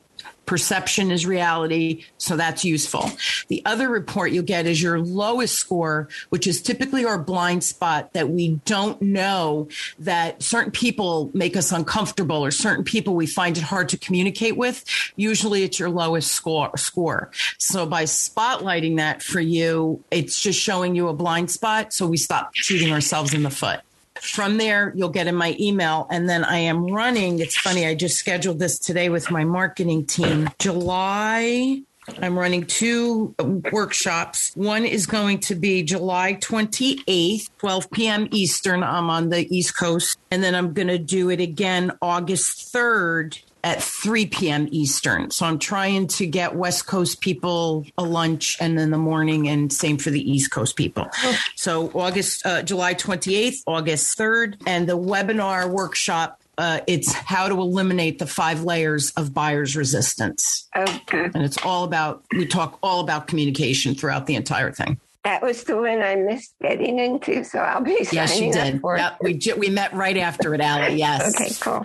Perception 0.47 1.11
is 1.11 1.27
reality, 1.27 2.05
so 2.19 2.37
that's 2.37 2.65
useful. 2.65 3.11
The 3.49 3.63
other 3.65 3.89
report 3.89 4.33
you'll 4.33 4.45
get 4.45 4.67
is 4.67 4.81
your 4.83 5.01
lowest 5.01 5.57
score, 5.57 6.09
which 6.29 6.47
is 6.47 6.63
typically 6.63 7.05
our 7.05 7.19
blind 7.19 7.65
spot 7.65 8.13
that 8.13 8.31
we 8.31 8.61
don't 8.65 9.01
know 9.03 9.69
that 9.99 10.43
certain 10.43 10.71
people 10.71 11.31
make 11.35 11.57
us 11.57 11.73
uncomfortable 11.73 12.45
or 12.45 12.51
certain 12.51 12.85
people 12.85 13.15
we 13.15 13.27
find 13.27 13.59
it 13.59 13.65
hard 13.65 13.89
to 13.91 13.99
communicate 13.99 14.57
with. 14.57 14.85
Usually 15.17 15.63
it's 15.65 15.79
your 15.79 15.91
lowest 15.91 16.31
score 16.31 16.77
score. 16.77 17.31
So 17.59 17.87
by 17.87 18.05
spotlighting 18.05 18.97
that 18.97 19.23
for 19.23 19.41
you, 19.41 20.03
it's 20.11 20.41
just 20.41 20.61
showing 20.61 20.95
you 20.95 21.09
a 21.09 21.15
blind 21.15 21.51
spot. 21.51 21.93
So 21.93 22.07
we 22.07 22.17
stop 22.17 22.55
shooting 22.55 22.93
ourselves 22.93 23.35
in 23.35 23.43
the 23.43 23.51
foot. 23.51 23.81
From 24.21 24.59
there, 24.59 24.93
you'll 24.97 25.09
get 25.09 25.27
in 25.27 25.35
my 25.35 25.57
email. 25.59 26.07
And 26.11 26.29
then 26.29 26.45
I 26.45 26.59
am 26.59 26.87
running. 26.87 27.41
It's 27.41 27.57
funny, 27.57 27.87
I 27.87 27.95
just 27.95 28.17
scheduled 28.17 28.59
this 28.59 28.79
today 28.79 29.09
with 29.09 29.31
my 29.31 29.45
marketing 29.45 30.07
team. 30.07 30.51
July 30.59 31.83
I'm 32.21 32.39
running 32.39 32.67
two 32.67 33.35
workshops. 33.73 34.53
One 34.55 34.85
is 34.85 35.07
going 35.07 35.41
to 35.41 35.55
be 35.55 35.83
July 35.83 36.35
28th, 36.35 37.49
12 37.59 37.91
p.m. 37.91 38.29
Eastern. 38.31 38.83
I'm 38.83 39.11
on 39.11 39.31
the 39.31 39.47
East 39.55 39.77
Coast. 39.77 40.19
And 40.31 40.43
then 40.43 40.55
I'm 40.55 40.73
going 40.73 40.89
to 40.89 40.99
do 40.99 41.31
it 41.31 41.41
again 41.41 41.93
August 42.01 42.73
3rd 42.73 43.41
at 43.67 43.83
3 43.83 44.27
p.m. 44.27 44.69
Eastern. 44.71 45.29
So 45.33 45.45
I'm 45.45 45.59
trying 45.59 46.07
to 46.07 46.27
get 46.27 46.55
West 46.55 46.87
Coast 46.87 47.21
people 47.21 47.85
a 47.99 48.05
lunch 48.05 48.57
and 48.61 48.79
in 48.79 48.93
the 48.93 48.99
morning, 48.99 49.49
and 49.49 49.73
same 49.73 49.99
for 49.99 50.11
the 50.11 50.21
East 50.21 50.53
Coast 50.53 50.77
people. 50.77 51.09
Oh. 51.13 51.39
So 51.57 51.91
August, 51.93 52.47
uh, 52.47 52.63
July 52.63 52.95
28th, 52.95 53.65
August 53.67 54.17
3rd, 54.17 54.63
and 54.69 54.89
the 54.89 54.97
webinar 54.97 55.69
workshop. 55.69 56.41
Uh, 56.57 56.81
it's 56.87 57.13
how 57.13 57.49
to 57.49 57.61
eliminate 57.61 58.19
the 58.21 58.27
five 58.27 58.63
layers 58.63 59.11
of 59.11 59.35
buyer's 59.35 59.77
resistance. 59.77 60.69
Okay. 60.75 61.25
And 61.25 61.43
it's 61.43 61.59
all 61.65 61.85
about, 61.85 62.25
we 62.33 62.47
talk 62.47 62.79
all 62.83 63.01
about 63.01 63.27
communication 63.27 63.95
throughout 63.95 64.27
the 64.27 64.37
entire 64.37 64.71
thing. 64.71 64.99
That 65.25 65.43
was 65.43 65.65
the 65.65 65.77
one 65.77 66.01
I 66.01 66.15
missed 66.15 66.55
getting 66.63 67.01
into, 67.01 67.43
so 67.43 67.59
I'll 67.59 67.83
be 67.83 68.07
yes, 68.13 68.41
you 68.41 68.53
did. 68.53 68.81
Yep, 68.81 69.19
we 69.21 69.41
we 69.59 69.69
met 69.71 69.93
right 69.93 70.17
after 70.17 70.55
it, 70.55 70.61
Allie. 70.61 70.95
Yes. 70.95 71.35
okay, 71.35 71.53
cool. 71.61 71.85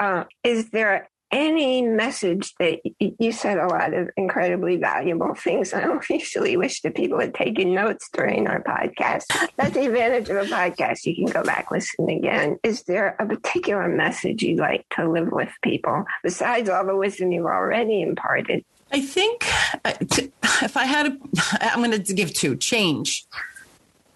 Uh, 0.00 0.24
is 0.42 0.70
there 0.70 1.08
any 1.32 1.82
message 1.82 2.54
that 2.56 2.80
you 2.98 3.32
said 3.32 3.58
a 3.58 3.66
lot 3.66 3.94
of 3.94 4.10
incredibly 4.16 4.76
valuable 4.76 5.34
things. 5.34 5.72
I 5.74 5.98
usually 6.08 6.56
wish 6.56 6.80
that 6.82 6.94
people 6.94 7.20
had 7.20 7.34
taken 7.34 7.74
notes 7.74 8.08
during 8.12 8.46
our 8.46 8.62
podcast. 8.62 9.26
That's 9.56 9.74
the 9.74 9.86
advantage 9.86 10.28
of 10.28 10.36
a 10.36 10.44
podcast. 10.44 11.06
You 11.06 11.14
can 11.14 11.26
go 11.26 11.42
back, 11.42 11.70
listen 11.70 12.08
again. 12.08 12.58
Is 12.62 12.82
there 12.84 13.16
a 13.18 13.26
particular 13.26 13.88
message 13.88 14.42
you'd 14.42 14.58
like 14.58 14.84
to 14.96 15.08
live 15.08 15.30
with 15.30 15.50
people 15.62 16.04
besides 16.22 16.68
all 16.68 16.84
the 16.84 16.96
wisdom 16.96 17.32
you've 17.32 17.46
already 17.46 18.02
imparted? 18.02 18.64
I 18.92 19.00
think 19.00 19.46
uh, 19.84 19.92
if 20.00 20.76
I 20.76 20.84
had 20.84 21.06
a, 21.06 21.18
I'm 21.60 21.82
going 21.82 22.02
to 22.02 22.14
give 22.14 22.34
two 22.34 22.56
change. 22.56 23.24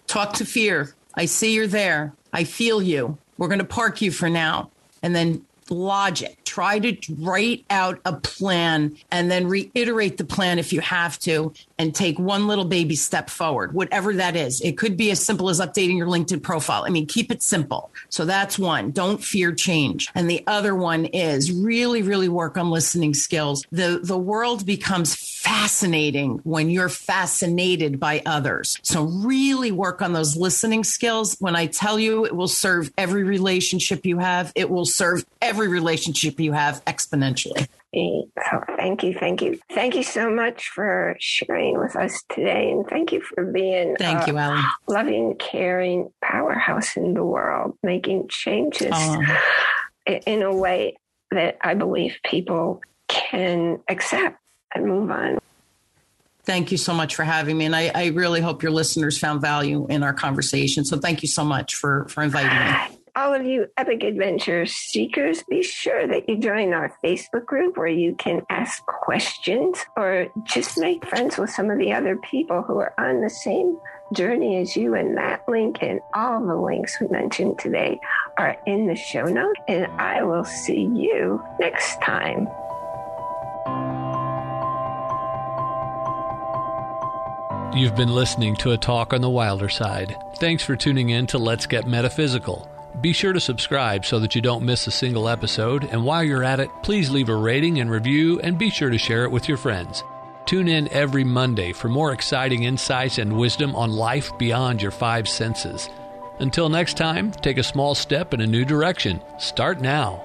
Talk 0.07 0.33
to 0.33 0.45
fear. 0.45 0.93
I 1.13 1.25
see 1.25 1.53
you're 1.53 1.65
there. 1.65 2.13
I 2.33 2.43
feel 2.43 2.81
you. 2.81 3.17
We're 3.37 3.47
going 3.47 3.59
to 3.59 3.65
park 3.65 4.01
you 4.01 4.11
for 4.11 4.29
now. 4.29 4.69
And 5.01 5.15
then 5.15 5.45
logic. 5.69 6.44
Try 6.55 6.79
to 6.79 7.15
write 7.19 7.65
out 7.69 7.99
a 8.05 8.13
plan 8.13 8.95
and 9.11 9.29
then 9.29 9.49
reiterate 9.49 10.17
the 10.17 10.23
plan 10.23 10.57
if 10.57 10.71
you 10.71 10.79
have 10.79 11.19
to 11.19 11.53
and 11.77 11.93
take 11.93 12.17
one 12.17 12.47
little 12.47 12.63
baby 12.63 12.95
step 12.95 13.29
forward, 13.29 13.73
whatever 13.73 14.13
that 14.13 14.37
is. 14.37 14.61
It 14.61 14.77
could 14.77 14.95
be 14.95 15.11
as 15.11 15.21
simple 15.21 15.49
as 15.49 15.59
updating 15.59 15.97
your 15.97 16.07
LinkedIn 16.07 16.41
profile. 16.41 16.85
I 16.85 16.91
mean, 16.91 17.07
keep 17.07 17.29
it 17.29 17.43
simple. 17.43 17.91
So 18.07 18.23
that's 18.23 18.57
one. 18.57 18.91
Don't 18.91 19.21
fear 19.21 19.51
change. 19.51 20.07
And 20.15 20.29
the 20.29 20.45
other 20.47 20.73
one 20.73 21.03
is 21.03 21.51
really, 21.51 22.01
really 22.01 22.29
work 22.29 22.57
on 22.57 22.69
listening 22.69 23.13
skills. 23.15 23.65
The, 23.73 23.99
the 24.01 24.17
world 24.17 24.65
becomes 24.65 25.13
fascinating 25.15 26.39
when 26.43 26.69
you're 26.69 26.87
fascinated 26.87 27.99
by 27.99 28.21
others. 28.25 28.79
So 28.81 29.03
really 29.03 29.71
work 29.71 30.01
on 30.01 30.13
those 30.13 30.37
listening 30.37 30.85
skills. 30.85 31.35
When 31.39 31.55
I 31.55 31.65
tell 31.65 31.99
you 31.99 32.25
it 32.25 32.35
will 32.35 32.47
serve 32.47 32.93
every 32.97 33.23
relationship 33.23 34.05
you 34.05 34.19
have, 34.19 34.53
it 34.55 34.69
will 34.69 34.85
serve 34.85 35.25
every 35.41 35.67
relationship 35.67 36.39
you 36.39 36.44
have 36.51 36.83
exponentially. 36.85 37.67
Thank 38.77 39.03
you, 39.03 39.13
thank 39.13 39.41
you, 39.41 39.59
thank 39.71 39.95
you 39.95 40.03
so 40.03 40.29
much 40.29 40.67
for 40.67 41.15
sharing 41.19 41.79
with 41.79 41.95
us 41.95 42.23
today, 42.29 42.71
and 42.71 42.85
thank 42.87 43.13
you 43.13 43.21
for 43.21 43.45
being 43.45 43.95
thank 43.97 44.27
you, 44.27 44.37
Allie, 44.37 44.61
loving, 44.87 45.35
caring 45.39 46.11
powerhouse 46.21 46.97
in 46.97 47.13
the 47.13 47.23
world, 47.23 47.77
making 47.83 48.27
changes 48.27 48.91
uh, 48.91 49.37
in 50.05 50.41
a 50.41 50.53
way 50.53 50.97
that 51.31 51.57
I 51.61 51.73
believe 51.73 52.17
people 52.25 52.81
can 53.07 53.79
accept 53.87 54.37
and 54.73 54.85
move 54.85 55.09
on. 55.09 55.39
Thank 56.43 56.71
you 56.71 56.77
so 56.77 56.93
much 56.93 57.15
for 57.15 57.23
having 57.23 57.57
me, 57.57 57.65
and 57.65 57.75
I, 57.75 57.91
I 57.95 58.07
really 58.07 58.41
hope 58.41 58.61
your 58.61 58.73
listeners 58.73 59.17
found 59.17 59.41
value 59.41 59.87
in 59.89 60.03
our 60.03 60.13
conversation. 60.13 60.83
So 60.83 60.99
thank 60.99 61.21
you 61.21 61.29
so 61.29 61.45
much 61.45 61.75
for 61.75 62.07
for 62.09 62.23
inviting 62.23 62.91
me 62.91 62.94
all 63.15 63.33
of 63.33 63.45
you 63.45 63.67
epic 63.77 64.03
adventure 64.03 64.65
seekers, 64.65 65.43
be 65.43 65.63
sure 65.63 66.05
that 66.07 66.27
you 66.27 66.37
join 66.37 66.73
our 66.73 66.93
Facebook 67.03 67.45
group 67.45 67.77
where 67.77 67.87
you 67.87 68.13
can 68.15 68.45
ask 68.49 68.85
questions 68.85 69.77
or 69.95 70.27
just 70.43 70.77
make 70.77 71.05
friends 71.05 71.37
with 71.37 71.49
some 71.49 71.69
of 71.69 71.77
the 71.77 71.93
other 71.93 72.17
people 72.17 72.61
who 72.61 72.77
are 72.77 72.93
on 72.97 73.21
the 73.21 73.29
same 73.29 73.77
journey 74.13 74.57
as 74.57 74.75
you. 74.75 74.95
And 74.95 75.17
that 75.17 75.47
link 75.47 75.77
and 75.81 76.01
all 76.13 76.45
the 76.45 76.55
links 76.55 76.99
we 76.99 77.07
mentioned 77.07 77.57
today 77.57 77.99
are 78.37 78.57
in 78.65 78.87
the 78.87 78.95
show 78.95 79.25
notes. 79.25 79.59
And 79.67 79.85
I 79.99 80.23
will 80.23 80.45
see 80.45 80.81
you 80.81 81.41
next 81.59 82.01
time. 82.01 82.47
You've 87.73 87.95
been 87.95 88.13
listening 88.13 88.55
to 88.57 88.71
a 88.71 88.77
talk 88.77 89.13
on 89.13 89.21
the 89.21 89.29
wilder 89.29 89.69
side. 89.69 90.15
Thanks 90.35 90.63
for 90.63 90.75
tuning 90.75 91.09
in 91.09 91.27
to 91.27 91.37
Let's 91.37 91.65
Get 91.65 91.85
Metaphysical. 91.85 92.69
Be 93.01 93.13
sure 93.13 93.33
to 93.33 93.39
subscribe 93.39 94.05
so 94.05 94.19
that 94.19 94.35
you 94.35 94.41
don't 94.41 94.65
miss 94.65 94.87
a 94.87 94.91
single 94.91 95.29
episode, 95.29 95.83
and 95.85 96.03
while 96.03 96.23
you're 96.23 96.43
at 96.43 96.59
it, 96.59 96.71
please 96.81 97.09
leave 97.09 97.29
a 97.29 97.35
rating 97.35 97.79
and 97.79 97.91
review 97.91 98.39
and 98.39 98.57
be 98.57 98.69
sure 98.69 98.89
to 98.89 98.97
share 98.97 99.23
it 99.25 99.31
with 99.31 99.47
your 99.47 99.57
friends. 99.57 100.03
Tune 100.45 100.67
in 100.67 100.91
every 100.91 101.23
Monday 101.23 101.73
for 101.73 101.89
more 101.89 102.13
exciting 102.13 102.63
insights 102.63 103.17
and 103.17 103.37
wisdom 103.37 103.75
on 103.75 103.91
life 103.91 104.35
beyond 104.37 104.81
your 104.81 104.91
five 104.91 105.27
senses. 105.27 105.89
Until 106.39 106.69
next 106.69 106.97
time, 106.97 107.31
take 107.31 107.57
a 107.57 107.63
small 107.63 107.95
step 107.95 108.33
in 108.33 108.41
a 108.41 108.47
new 108.47 108.65
direction. 108.65 109.21
Start 109.37 109.81
now. 109.81 110.24